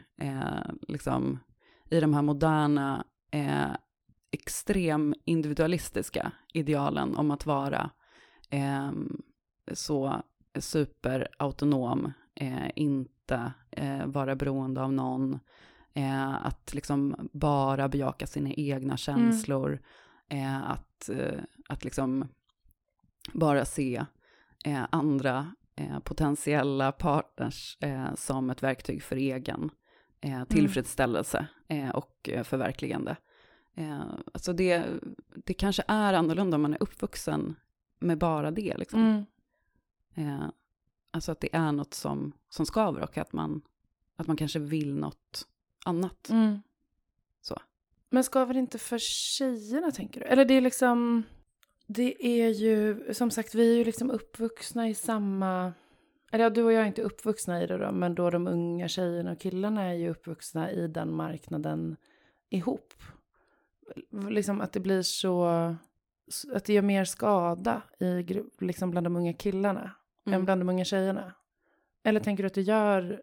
[0.87, 1.39] liksom,
[1.89, 3.05] i de här moderna,
[4.33, 7.89] extrem individualistiska idealen om att vara
[8.49, 8.91] eh,
[9.73, 10.23] så
[10.59, 15.39] superautonom, eh, inte eh, vara beroende av någon,
[15.93, 19.79] eh, att liksom bara bejaka sina egna känslor,
[20.29, 22.27] eh, att, eh, att liksom
[23.33, 24.05] bara se
[24.89, 25.55] andra
[26.03, 27.77] potentiella partners
[28.15, 29.71] som ett verktyg för egen
[30.21, 31.47] eh, tillfredsställelse
[31.93, 33.15] och förverkligande.
[33.75, 34.85] Eh, alltså det,
[35.45, 37.55] det kanske är annorlunda om man är uppvuxen
[37.99, 38.77] med bara det.
[38.77, 38.99] Liksom.
[38.99, 39.25] Mm.
[40.15, 40.49] Eh,
[41.11, 43.61] alltså att det är något som, som skaver och att man,
[44.15, 45.47] att man kanske vill något
[45.85, 46.29] annat.
[46.29, 46.59] Mm.
[47.41, 47.61] Så.
[48.09, 50.25] Men skaver det inte för tjejerna, tänker du?
[50.25, 51.23] Eller det är liksom...
[51.87, 55.73] Det är ju, som sagt, vi är ju liksom uppvuxna i samma...
[56.31, 58.87] Eller ja, du och jag är inte uppvuxna i det då, men då de unga
[58.87, 61.97] tjejerna och killarna är ju uppvuxna i den marknaden
[62.49, 62.93] ihop.
[64.29, 65.45] Liksom att det blir så...
[66.53, 69.91] Att det gör mer skada i, liksom bland de unga killarna
[70.25, 70.45] än Mm.
[70.45, 71.33] bland de unga tjejerna.
[72.03, 73.21] Eller tänker du att det gör...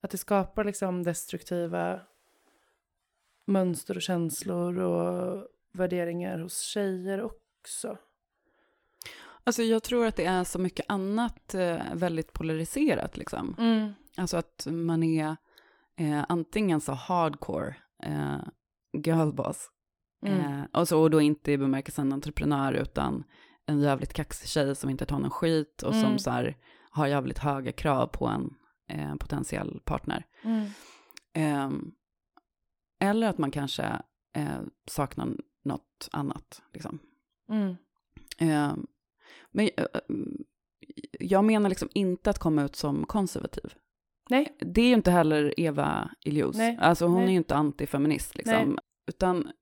[0.00, 2.00] Att det skapar liksom destruktiva
[3.44, 7.98] mönster och känslor och värderingar hos tjejer också?
[9.44, 13.56] Alltså jag tror att det är så mycket annat eh, väldigt polariserat liksom.
[13.58, 13.92] Mm.
[14.16, 15.36] Alltså att man är
[15.96, 18.38] eh, antingen så hardcore eh,
[19.02, 19.70] girlboss,
[20.26, 20.40] Mm.
[20.40, 23.24] eh, och, så, och då inte i bemärkelsen entreprenör, utan
[23.66, 26.18] en jävligt kaxig tjej som inte tar någon skit och som Mm.
[26.18, 26.56] så här,
[26.90, 28.54] har jävligt höga krav på en
[28.88, 30.26] eh, potentiell partner.
[30.44, 30.66] Mm.
[31.34, 31.92] Ehm,
[33.00, 33.82] eller att man kanske
[34.36, 35.28] eh, saknar
[35.64, 36.62] något annat.
[36.72, 36.98] Liksom.
[37.50, 37.76] Mm.
[38.38, 38.86] Ehm,
[39.50, 39.86] men eh,
[41.20, 43.74] jag menar liksom inte att komma ut som konservativ.
[44.30, 44.56] Nej.
[44.60, 46.56] Det är ju inte heller Eva Ilios.
[46.56, 47.24] Nej, Alltså hon nej.
[47.24, 48.78] är ju inte antifeminist liksom.
[49.06, 49.52] Utan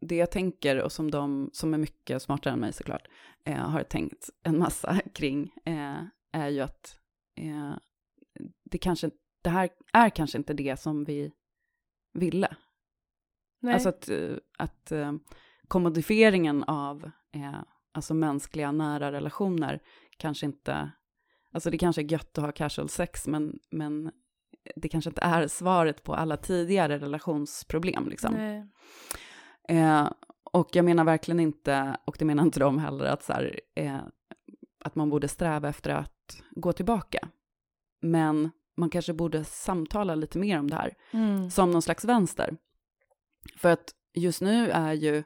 [0.00, 3.08] det jag tänker och som de som är mycket smartare än mig såklart
[3.44, 6.98] eh, har tänkt en massa kring eh, är ju att
[7.36, 7.74] eh,
[8.64, 9.10] det kanske,
[9.42, 11.32] det här är kanske inte det som vi
[12.12, 12.56] ville.
[13.60, 13.74] Nej.
[13.74, 14.10] Alltså att,
[14.58, 15.12] att eh,
[15.68, 17.62] kommodifieringen av eh,
[17.92, 19.82] alltså mänskliga nära relationer
[20.16, 20.90] kanske inte,
[21.52, 24.10] alltså det kanske är gött att ha casual sex, men, men
[24.76, 28.08] det kanske inte är svaret på alla tidigare relationsproblem.
[28.08, 28.34] Liksom.
[29.68, 30.10] Eh,
[30.44, 34.00] och jag menar verkligen inte, och det menar inte de heller, att, så här, eh,
[34.84, 37.28] att man borde sträva efter att gå tillbaka.
[38.02, 41.50] Men man kanske borde samtala lite mer om det här Mm.
[41.50, 42.56] som någon slags vänster.
[43.56, 45.24] För att just nu är ju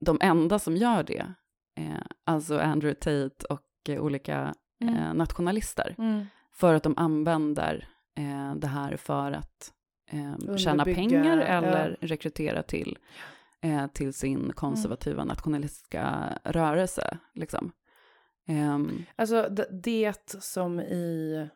[0.00, 1.34] de enda som gör det,
[1.76, 4.94] eh, alltså Andrew Tate och eh, olika Mm.
[4.94, 6.26] eh, nationalister, Mm.
[6.52, 9.72] för att de använder eh, det här för att
[10.10, 11.44] eh, tjäna pengar ja.
[11.44, 12.98] eller rekrytera till,
[13.60, 15.28] eh, till sin konservativa Mm.
[15.28, 17.18] nationalistiska rörelse.
[17.34, 17.72] Liksom.
[18.46, 19.48] Ehm, Alltså
[19.82, 21.48] det som i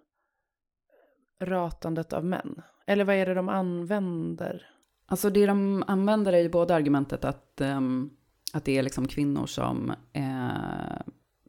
[1.41, 2.63] ratandet av män.
[2.87, 4.67] Eller vad är det de använder?
[5.07, 8.11] Alltså det de använder är ju både argumentet att, ehm,
[8.53, 11.01] att det är liksom kvinnor som eh,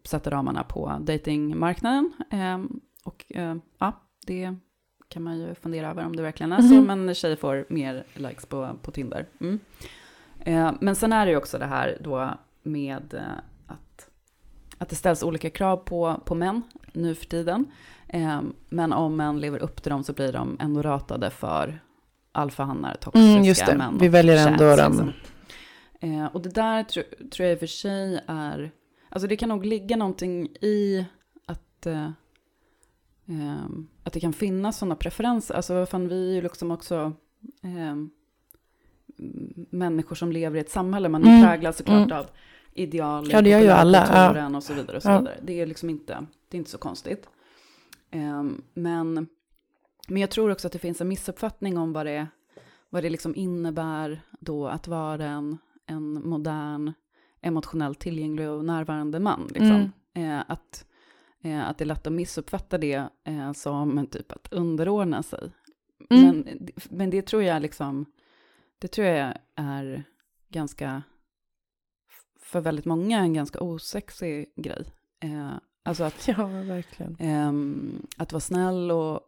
[0.03, 2.13] sätter ramarna på datingmarknaden.
[2.31, 4.55] Ehm, och eh, ja, det
[5.09, 6.85] kan man ju fundera över om det verkligen är så, Mhm.
[7.05, 9.25] men tjejer får mer likes på, på Tinder.
[9.41, 9.59] Mm.
[10.39, 12.29] Eh, men sen är det ju också det här då
[12.63, 13.21] med eh,
[13.67, 14.09] att,
[14.77, 16.61] att det ställs olika krav på, på män
[16.93, 17.65] nu för tiden.
[18.07, 21.79] Eh, men om män lever upp till dem så blir de ändå ratade för
[22.31, 23.77] alfahannar, toxiska Mm, just det.
[23.77, 23.97] män.
[23.99, 24.91] Vi väljer ändå chats, dem.
[25.07, 25.13] liksom.
[25.99, 28.71] Eh, och det där tro, tror jag i och för sig är,
[29.09, 31.05] alltså det kan nog ligga någonting i
[31.45, 31.87] att,
[33.29, 35.53] ehm, att det kan finnas sådana preferenser.
[35.55, 37.13] Alltså vad fan, vi är ju liksom också
[37.63, 38.09] ehm,
[39.19, 42.17] m- människor som lever i ett samhälle, man Mm, präglas såklart mm.
[42.17, 42.25] av
[42.73, 44.57] ideal Ja, det gör ju alla, ja.
[44.57, 44.97] och så vidare.
[44.97, 45.19] Och så Ja.
[45.19, 45.39] vidare.
[45.43, 47.29] Det är liksom inte, det är inte så konstigt.
[48.11, 49.27] Ehm, men,
[50.07, 52.27] men jag tror också att det finns en missuppfattning om vad det,
[52.89, 56.93] vad det liksom innebär då att vara en, en modern,
[57.41, 59.47] emotionellt tillgänglig och närvarande man.
[59.53, 59.91] Liksom.
[60.13, 60.85] Eh, att,
[61.43, 65.51] att det är lätt att missuppfatta det eh, som en typ att underordna sig.
[66.09, 66.39] Mm.
[66.39, 68.05] Men, men det tror jag liksom,
[68.79, 70.03] det tror jag är
[70.49, 71.03] ganska,
[72.39, 74.85] för väldigt många, en ganska osexig grej.
[75.23, 77.17] Eh, alltså att Ja, verkligen.
[77.19, 79.21] Ehm, att vara snäll och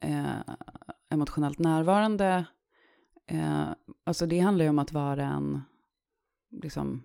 [0.00, 0.54] eh,
[1.10, 2.44] emotionellt närvarande,
[3.26, 3.68] eh,
[4.04, 5.62] alltså det handlar ju om att vara en,
[6.62, 7.02] liksom,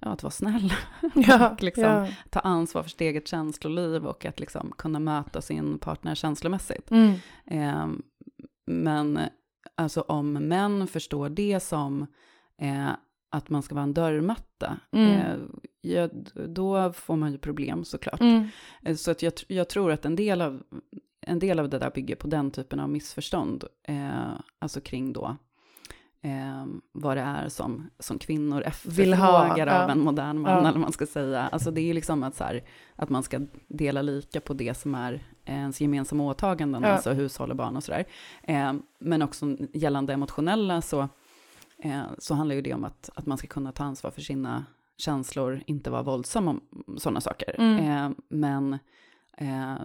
[0.00, 0.72] ja, att vara snäll,
[1.14, 2.06] Ja, och liksom ja.
[2.30, 6.90] ta ansvar för sitt eget känsloliv och att liksom kunna möta sin partner känslomässigt.
[6.90, 7.14] Mm.
[7.46, 8.02] Ehm,
[8.66, 9.20] men
[9.74, 12.06] alltså om män förstår det som
[12.62, 12.88] eh,
[13.30, 15.10] att man ska vara en dörrmatta, Mm.
[15.12, 15.36] eh,
[15.80, 16.08] ja,
[16.48, 18.20] då får man ju problem såklart.
[18.20, 18.48] Mm.
[18.82, 20.62] Eh, Så att jag, jag tror att en del, av,
[21.20, 23.64] en del av det där bygger på den typen av missförstånd.
[23.88, 25.36] Eh, alltså kring då
[26.22, 29.84] eh, vad det är som, som kvinnor ha, efterfrågar ja.
[29.84, 30.58] av en modern man, Ja.
[30.58, 31.48] eller vad man ska säga.
[31.48, 32.64] Alltså det är ju liksom att, så här,
[32.96, 36.88] att man ska dela lika på det som är ens gemensamma åtaganden, Ja.
[36.88, 38.04] alltså hushåll och barn och sådär.
[38.42, 41.08] Eh, men också gällande emotionella så,
[41.78, 44.64] eh, så handlar ju det om att, att man ska kunna ta ansvar för sina
[44.96, 46.60] känslor, inte vara våldsam om
[46.98, 47.54] sådana saker.
[47.58, 47.90] Mm.
[47.90, 48.78] Eh, men
[49.38, 49.76] eh,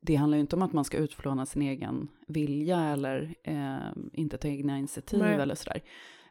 [0.00, 4.38] det handlar ju inte om att man ska utplåna sin egen vilja eller eh, inte
[4.38, 5.34] ta egna initiativ Nej.
[5.34, 5.82] eller sådär.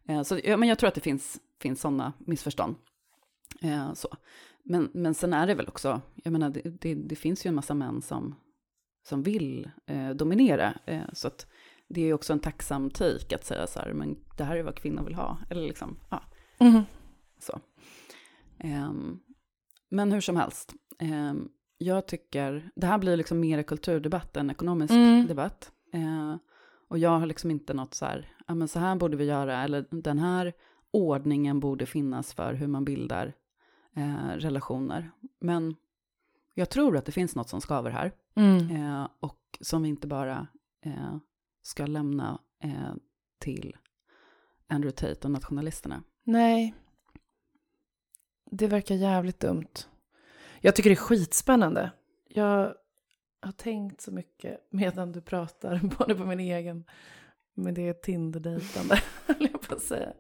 [0.07, 2.75] Eh, så ja, men jag tror att det finns, finns sådana missförstånd.
[3.61, 4.07] Eh, så.
[4.63, 7.55] Men, men sen är det väl också, jag menar det, det, det finns ju en
[7.55, 8.35] massa män som,
[9.07, 10.73] som vill eh, dominera.
[10.85, 11.47] Eh, så att
[11.87, 14.63] det är ju också en tacksam take att säga så här, men det här är
[14.63, 15.37] vad kvinnor vill ha.
[15.49, 16.23] Eller liksom, ja.
[16.59, 16.81] Mm.
[17.39, 17.59] Så.
[18.59, 19.19] Ehm,
[19.89, 24.91] men hur som helst, ehm, jag tycker, det här blir liksom mer kulturdebatt än ekonomisk
[24.93, 25.27] Mm.
[25.27, 25.71] debatt.
[25.93, 26.35] Eh,
[26.87, 29.63] och jag har liksom inte något så här, ja men så här borde vi göra,
[29.63, 30.53] eller den här
[30.91, 33.33] ordningen borde finnas för hur man bildar
[33.95, 35.11] eh, relationer.
[35.39, 35.75] Men
[36.53, 38.11] jag tror att det finns något som skaver här.
[38.35, 38.69] Mm.
[38.75, 40.47] Eh, och som vi inte bara
[40.81, 41.17] eh,
[41.61, 42.93] ska lämna eh,
[43.39, 43.75] till
[44.67, 46.03] Andrew Tate och nationalisterna.
[46.23, 46.73] Nej.
[48.51, 49.67] Det verkar jävligt dumt.
[50.67, 51.91] Jag tycker det är skitspännande.
[52.27, 52.73] Jag
[53.41, 56.85] har tänkt så mycket medan du pratar, både på min egen,
[57.53, 60.13] med det Tinder-dejtande, höll jag på att säga.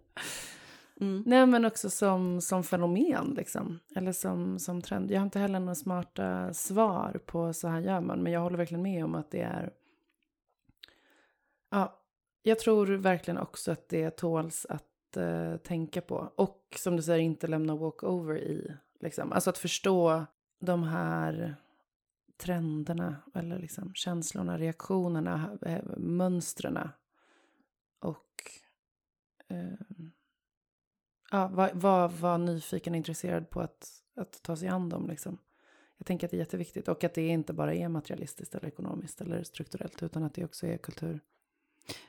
[1.01, 1.23] Mm.
[1.25, 3.79] Nej, men också som, som fenomen, liksom.
[3.95, 5.11] Eller som, som trend.
[5.11, 8.57] Jag har inte heller några smarta svar på så här gör man, men jag håller
[8.57, 9.73] verkligen med om att det är...
[11.71, 11.99] Ja,
[12.41, 16.31] jag tror verkligen också att det tåls att eh, tänka på.
[16.35, 18.73] Och som du säger, inte lämna walkover i.
[18.99, 19.31] Liksom.
[19.31, 20.25] Alltså att förstå
[20.59, 21.55] de här
[22.37, 26.79] trenderna eller liksom känslorna, reaktionerna, eh, mönstren.
[27.99, 28.41] Och
[29.47, 30.07] eh,
[31.31, 35.07] ja, var, var, var nyfiken och intresserad på att, att ta sig an dem.
[35.07, 35.37] Liksom.
[35.97, 39.21] Jag tänker att det är jätteviktigt och att det inte bara är materialistiskt eller ekonomiskt
[39.21, 41.19] eller strukturellt utan att det också är kultur.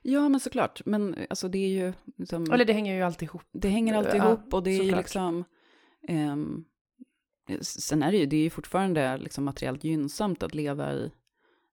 [0.03, 0.82] Ja, men såklart.
[0.86, 1.92] Men alltså det är ju...
[2.16, 3.42] Liksom, Eller det hänger ju alltid ihop.
[3.53, 5.44] det hänger alltid Ja, ihop och det är ju liksom...
[6.09, 6.64] ehm,
[7.61, 11.11] sen är det ju, det är ju fortfarande liksom materiellt gynnsamt att leva i,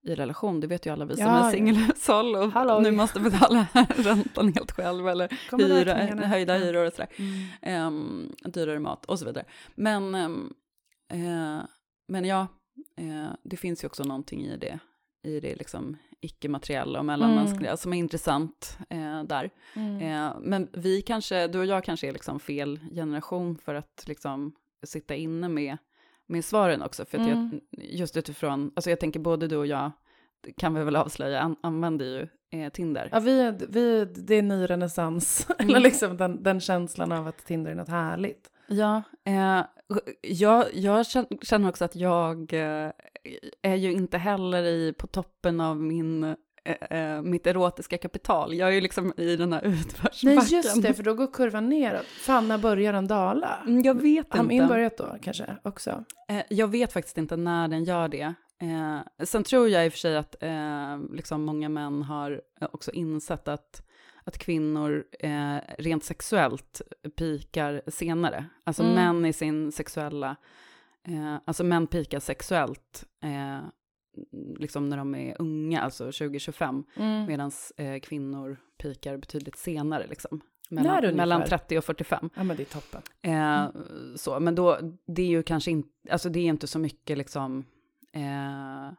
[0.04, 0.60] i relation.
[0.60, 2.80] Det vet ju alla vi som Ja, är singelhushåll och Hallå.
[2.80, 7.10] nu måste betala räntan helt själv eller hyra, höjda hyror och sådär.
[7.62, 7.88] Mm.
[7.88, 9.46] um, dyrare mat och så vidare.
[9.76, 10.54] Men, ehm,
[11.12, 11.66] eh,
[12.08, 12.48] men ja,
[12.98, 14.80] eh, det finns ju också någonting i det,
[15.24, 19.50] i det liksom icke-materiella och mellanmänskliga som är intressant eh, där.
[19.74, 20.02] Mm.
[20.02, 24.56] Eh, men vi kanske, du och jag kanske är liksom fel generation för att liksom
[24.86, 25.78] sitta inne med,
[26.28, 27.06] med svaren också.
[27.06, 27.30] För Mm.
[27.72, 29.92] jag, just utifrån, alltså jag tänker både du och jag,
[30.58, 32.28] kan vi väl avslöja, an, använder ju
[32.62, 33.10] eh, Tinder.
[33.12, 35.48] Ja, vi, är- vi, det är ny renässans.
[35.60, 35.70] Mm.
[35.70, 38.52] Eller liksom den, den känslan av att Tinder är något härligt.
[38.68, 39.62] Ja, eh,
[40.22, 42.92] jag, jag känner- känner också att jag eh,
[43.62, 46.36] är ju inte heller i, på toppen av min,
[46.66, 48.54] eh, eh, mitt erotiska kapital.
[48.54, 50.36] Jag är ju liksom i den här utförsbacken.
[50.36, 52.06] Nej, just det, för då går kurvan neråt.
[52.06, 53.60] Fan, när börjar den dala?
[53.68, 54.74] Mm, Jag vet Har min inte.
[54.74, 56.04] börjat då kanske också?
[56.30, 58.34] Eh, jag vet faktiskt inte när den gör det.
[58.62, 62.42] Eh, sen tror jag i och för sig att eh, liksom många män har
[62.72, 63.82] också insett att,
[64.24, 66.82] att kvinnor eh, rent sexuellt
[67.18, 68.46] pikar senare.
[68.64, 68.96] Alltså Mm.
[68.96, 70.36] män i sin sexuella,
[71.08, 73.60] eh, alltså män pikar sexuellt eh,
[74.60, 77.26] liksom när de är unga, alltså 20-25, Mm.
[77.26, 80.42] medan eh, kvinnor pikar betydligt senare, liksom.
[80.70, 82.30] Mellan, mellan 30 och 45.
[82.36, 83.02] Ja, men det är toppen.
[83.22, 83.68] Eh,
[84.16, 87.66] Så, men då, det är ju kanske inte, alltså det är inte så mycket liksom,
[88.14, 88.92] eh,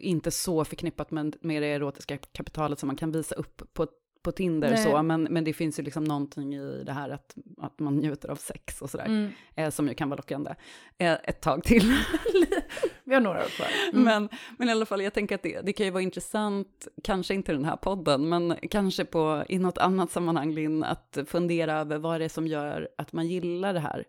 [0.00, 3.86] inte så förknippat med, med det erotiska kapitalet som man kan visa upp på,
[4.26, 4.84] på Tinder Nej.
[4.84, 8.28] så, men, men det finns ju liksom någonting i det här att, att man njuter
[8.28, 9.30] av sex och sådär, Mm.
[9.54, 10.54] eh, som ju kan vara lockande
[10.98, 11.82] eh, ett tag till.
[13.04, 13.66] Vi har några år kvar.
[13.92, 14.04] Mm.
[14.04, 17.34] Men, men i alla fall, jag tänker att det, det kan ju vara intressant, kanske
[17.34, 21.72] inte i den här podden, men kanske på, i något annat sammanhang, Linn, att fundera
[21.80, 24.04] över vad det är som gör att man gillar det här.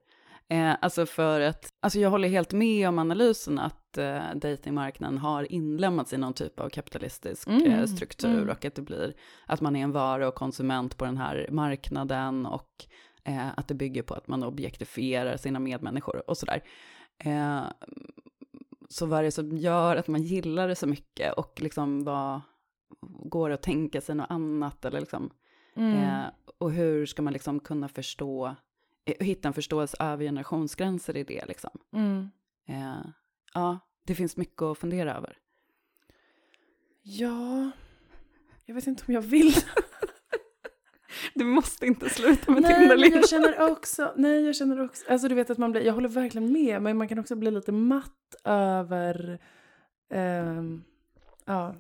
[0.49, 5.51] Eh, alltså för att, alltså jag håller helt med om analysen att eh, datingmarknaden har
[5.51, 8.49] inlämnats i någon typ av kapitalistisk Mm, eh, struktur mm.
[8.49, 9.13] och att det blir,
[9.45, 12.85] att man är en vara och konsument på den här marknaden och
[13.23, 16.63] eh, att det bygger på att man objektifierar sina medmänniskor och sådär.
[17.17, 17.61] Eh,
[18.89, 22.41] så vad är det som gör att man gillar det så mycket och liksom vad
[23.23, 25.29] går det att tänka sig något annat eller liksom,
[25.75, 25.93] Mm.
[25.93, 26.25] eh,
[26.57, 28.53] och hur ska man liksom kunna förstå, eh,
[29.19, 31.71] hitta en förståelse över generationsgränser i det liksom.
[31.93, 32.29] Mm.
[32.67, 33.05] Eh,
[33.53, 35.37] ja, det finns mycket att fundera över.
[37.01, 37.71] Ja,
[38.65, 39.53] jag vet inte om jag vill.
[41.33, 45.27] Du måste inte sluta med nej, Tinder, jag känner också, nej jag känner också, alltså
[45.27, 47.71] du vet att man blir, jag håller verkligen med, men man kan också bli lite
[47.71, 49.39] matt över,
[50.09, 50.83] ehm,
[51.45, 51.75] ja.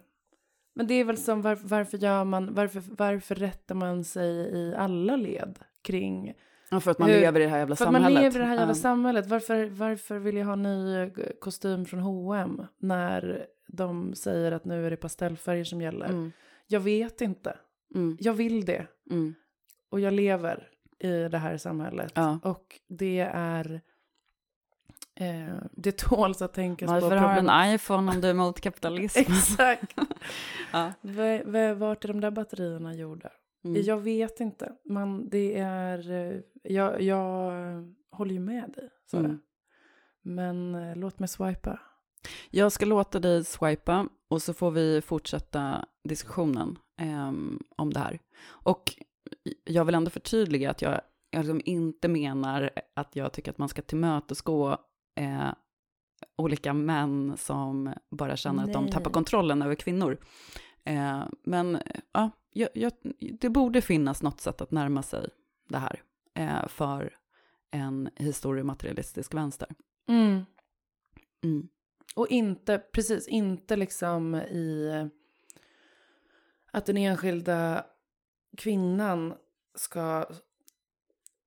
[0.73, 4.75] Men det är väl som var, varför gör man, varför, varför rättar man sig i
[4.75, 6.33] alla led kring
[6.71, 8.13] Ja, för att man Hur- lever i det här jävla För samhället.
[8.13, 8.75] man lever i det här jävla Ja.
[8.75, 9.27] samhället.
[9.27, 11.09] Varför, varför vill jag ha ny eh,
[11.39, 16.05] kostym från H&M när de säger att nu är det pastellfärger som gäller?
[16.05, 16.31] Mm,
[16.67, 17.57] Jag vet inte.
[17.95, 18.87] mm, Jag vill det.
[19.09, 19.35] mm.
[19.89, 22.11] Och jag lever i det här samhället.
[22.15, 22.39] Ja.
[22.43, 23.81] Och det är...
[25.15, 27.15] Eh, det tåls att tänkas Varför på.
[27.15, 29.19] har du en iPhone om du är emot kapitalism?
[29.21, 29.93] Exakt.
[30.71, 30.91] ja.
[31.01, 33.29] V- v- vart är de där batterierna gjorda?
[33.69, 33.81] Mm.
[33.85, 34.73] Jag vet inte.
[34.85, 36.11] Man, det är...
[36.11, 37.51] eh, Jag, jag
[38.11, 39.25] håller ju med dig, Sara.
[39.25, 39.39] Mm.
[40.21, 41.79] Men eh, låt mig swipa.
[42.49, 48.19] Jag ska låta dig swipa och så får vi fortsätta diskussionen ehm, om det här.
[48.45, 48.93] Och
[49.63, 53.69] jag vill ändå förtydliga att jag jag liksom inte menar att jag tycker att man
[53.69, 54.77] ska tillmötesgå
[55.19, 55.49] eh,
[56.37, 58.93] olika män som bara känner att de Nej.
[58.93, 60.17] tappar kontrollen över kvinnor.
[60.83, 61.79] Eh, men
[62.13, 62.91] ja, jag, jag,
[63.39, 65.29] det borde finnas något sätt att närma sig
[65.69, 66.03] det här
[66.33, 67.13] eh, för
[67.71, 69.67] en historiematerialistisk vänster.
[70.07, 70.45] Mm.
[71.43, 71.67] Mm.
[72.15, 74.91] Och inte, precis, inte liksom i
[76.71, 77.85] att den enskilda
[78.57, 79.33] kvinnan
[79.75, 80.25] ska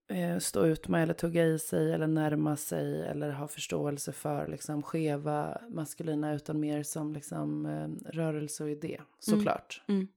[0.08, 4.48] eh, stå ut med eller tugga i sig eller närma sig eller ha förståelse för
[4.48, 9.82] liksom skeva maskulina utan mer som liksom eh, rörelse och idé, såklart.
[9.88, 10.08] Mm.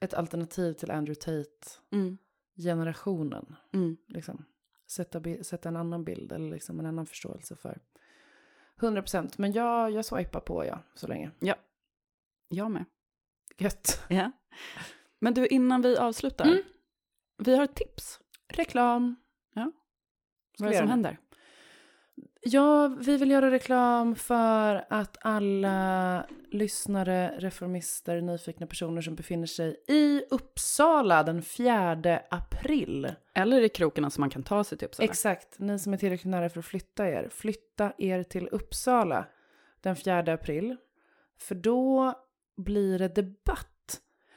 [0.00, 2.18] Ett alternativ till Andrew Tate, Mm.
[2.56, 3.96] generationen, Mm.
[4.08, 4.44] liksom.
[4.90, 7.80] Sätta, sätta en annan bild eller liksom en annan förståelse för.
[8.80, 11.30] 100 procent, men jag, jag swipar på ja, så länge.
[12.48, 12.84] Jag med.
[13.58, 14.02] Gött.
[14.08, 14.32] Ja.
[15.18, 16.62] Men du, innan vi avslutar, Mm.
[17.38, 18.20] vi har ett tips.
[18.48, 19.16] Reklam.
[20.58, 21.18] Vad är det som händer?
[22.48, 29.76] Ja, vi vill göra reklam för att alla lyssnare, reformister, nyfikna personer som befinner sig
[29.88, 33.12] i Uppsala den 4 april.
[33.34, 35.04] Eller i krokarna som man kan ta sig till Uppsala.
[35.04, 37.28] Exakt, ni som är tillräckligt nära för att flytta er.
[37.28, 39.26] Flytta er till Uppsala
[39.80, 40.76] den 4 april.
[41.38, 42.14] För då
[42.56, 43.75] blir det debatt.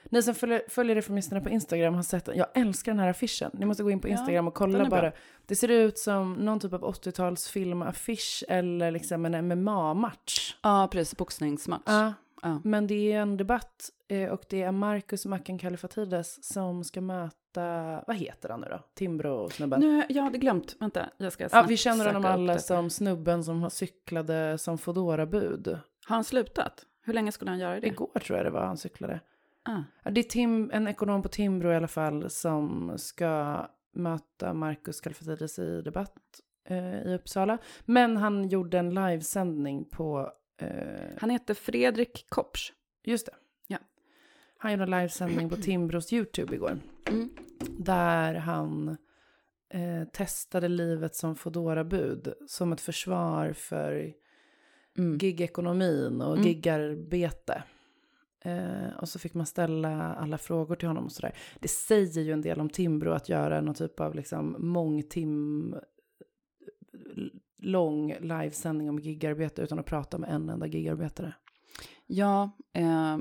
[0.09, 3.51] Ni som följer, följer Reformisterna på Instagram har sett, jag älskar den här affischen.
[3.53, 5.11] Ni måste gå in på Instagram och den kolla bara.
[5.45, 10.55] Det ser ut som någon typ av 80-tals filmaffisch eller liksom en MMA-match.
[10.63, 11.17] Ja, precis.
[11.17, 11.83] Boxningsmatch.
[11.85, 12.61] Ja, Ja.
[12.63, 18.03] men det är en debatt eh, och det är Marcus Macken Kalifatides som ska möta,
[18.07, 18.79] vad heter han nu då?
[18.95, 19.79] Timbro-snubben.
[19.79, 20.75] Nu, jag hade glömt.
[20.79, 25.25] Vänta, jag ska Ja, vi känner honom alla som snubben som har cyklade som foodora
[25.25, 25.67] bud
[26.07, 26.85] Har han slutat?
[27.05, 27.87] Hur länge skulle han göra det?
[27.87, 29.19] Igår tror jag det var han cyklade.
[29.63, 30.09] Ah.
[30.09, 35.59] Det är Tim, en ekonom på Timbro i alla fall som ska möta Marcus Kalifatides
[35.59, 36.17] i debatt
[36.65, 37.57] eh, i Uppsala.
[37.85, 40.31] Men han gjorde en livesändning på,
[40.61, 42.73] eh, Han heter Fredrik Kopsch.
[43.03, 43.31] just det.
[43.67, 43.77] Ja.
[44.57, 46.79] Han gjorde en livesändning på Timbros YouTube igår.
[47.07, 47.29] Mm.
[47.77, 48.97] Där han
[49.69, 54.13] eh, testade livet som foodora bud som ett försvar för
[54.97, 55.17] Mm.
[55.17, 56.47] gigekonomin och Mm.
[56.47, 57.63] gigarbete.
[58.41, 61.35] Eh, och så fick man ställa alla frågor till honom och sådär.
[61.59, 65.75] Det säger ju en del om Timbro att göra någon typ av liksom mångtim
[67.57, 71.33] lång livesändning om gigarbete utan att prata med en enda gigarbetare.
[72.05, 73.13] Ja, eh,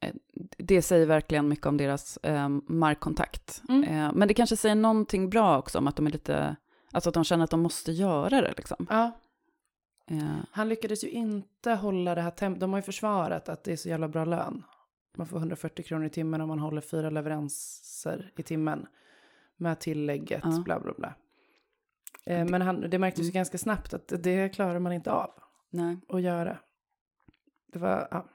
[0.00, 0.14] eh,
[0.58, 3.62] det säger verkligen mycket om deras eh, markkontakt.
[3.68, 3.84] Mm.
[3.84, 6.56] Eh, men det kanske säger någonting bra också om att de är lite,
[6.92, 8.86] alltså att de känner att de måste göra det liksom.
[8.90, 9.12] Ja,
[10.10, 12.60] Eh, han lyckades ju inte hålla det här tempot.
[12.60, 14.62] De har ju försvarat att det är så jävla bra lön.
[15.16, 18.86] Man får 140 kronor i timmen om man håller fyra leveranser i timmen.
[19.56, 20.62] Med tillägget, Ja.
[20.64, 21.14] bla bla bla.
[22.26, 23.32] Eh, men han, det märktes ju Mm.
[23.34, 25.30] ganska snabbt att det klarar man inte av
[25.70, 25.98] nej.
[26.08, 26.58] att göra.
[27.72, 28.26] Det var ja,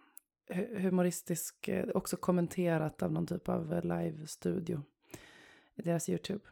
[0.50, 4.82] hu- humoristisk, eh, också kommenterat av någon typ av eh, live-studio
[5.76, 6.44] i deras YouTube.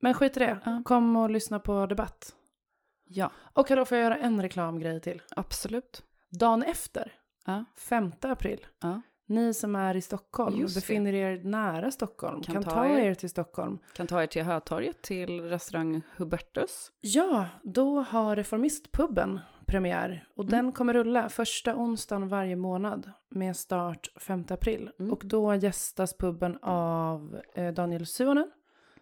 [0.00, 0.82] Men skit i det, Ja.
[0.84, 2.34] kom och lyssna på debatt.
[3.12, 5.22] Ja, Och då får jag göra en reklamgrej till.
[5.36, 6.02] absolut.
[6.30, 7.12] Dagen efter,
[7.46, 7.64] Ja.
[7.78, 9.02] 5 april, Ja.
[9.26, 10.80] ni som är i Stockholm, Just det.
[10.80, 12.98] befinner er nära Stockholm, kan, Kan ta, ta er.
[12.98, 13.14] er.
[13.14, 13.78] till Stockholm.
[13.96, 16.92] Kan ta er till Hötorget, till restaurang Hubertus.
[17.00, 20.24] Ja, då har Reformistpubben premiär.
[20.36, 20.50] Och Mm.
[20.52, 24.90] den kommer rulla första onsdagen varje månad med start 5 april.
[24.98, 25.12] Mm.
[25.12, 28.50] Och då gästas pubben av eh, Daniel Suonen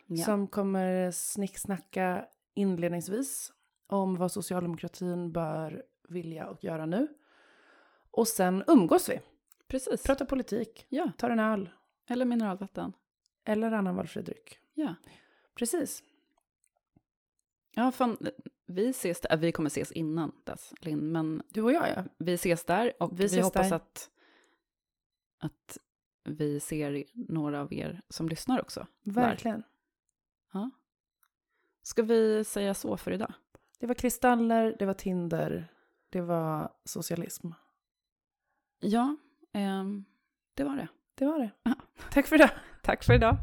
[0.06, 0.24] Ja.
[0.24, 3.52] som kommer snicksnacka inledningsvis
[3.88, 7.08] om vad socialdemokratin bör vilja och göra nu.
[8.10, 9.20] Och sen umgås vi,
[9.68, 10.02] Precis.
[10.02, 11.70] pratar politik, Ja, tar en öl
[12.06, 12.92] eller mineralvatten.
[13.44, 14.58] eller annan valfri dryck.
[14.74, 14.94] Ja.
[15.54, 16.02] Precis.
[17.74, 18.16] Ja, fan,
[18.66, 19.36] vi ses där.
[19.36, 22.04] Vi kommer ses innan dess, Linn, men Du och jag ja.
[22.18, 23.76] vi ses där och Vi vi, hoppas där.
[23.76, 24.10] att,
[25.38, 25.78] att
[26.24, 28.86] vi ser några av er som lyssnar också.
[29.02, 29.62] Verkligen.
[30.52, 30.70] Ja.
[31.82, 33.32] Ska vi säga så för idag?
[33.80, 35.68] Det var kristaller, det var Tinder,
[36.10, 37.48] det var socialism.
[38.80, 39.16] Ja,
[39.52, 40.04] ehm,
[40.54, 40.88] det var det.
[41.14, 41.50] Det var det.
[41.62, 41.74] Ja.
[42.10, 42.50] Tack för det.
[42.82, 43.36] Tack för idag.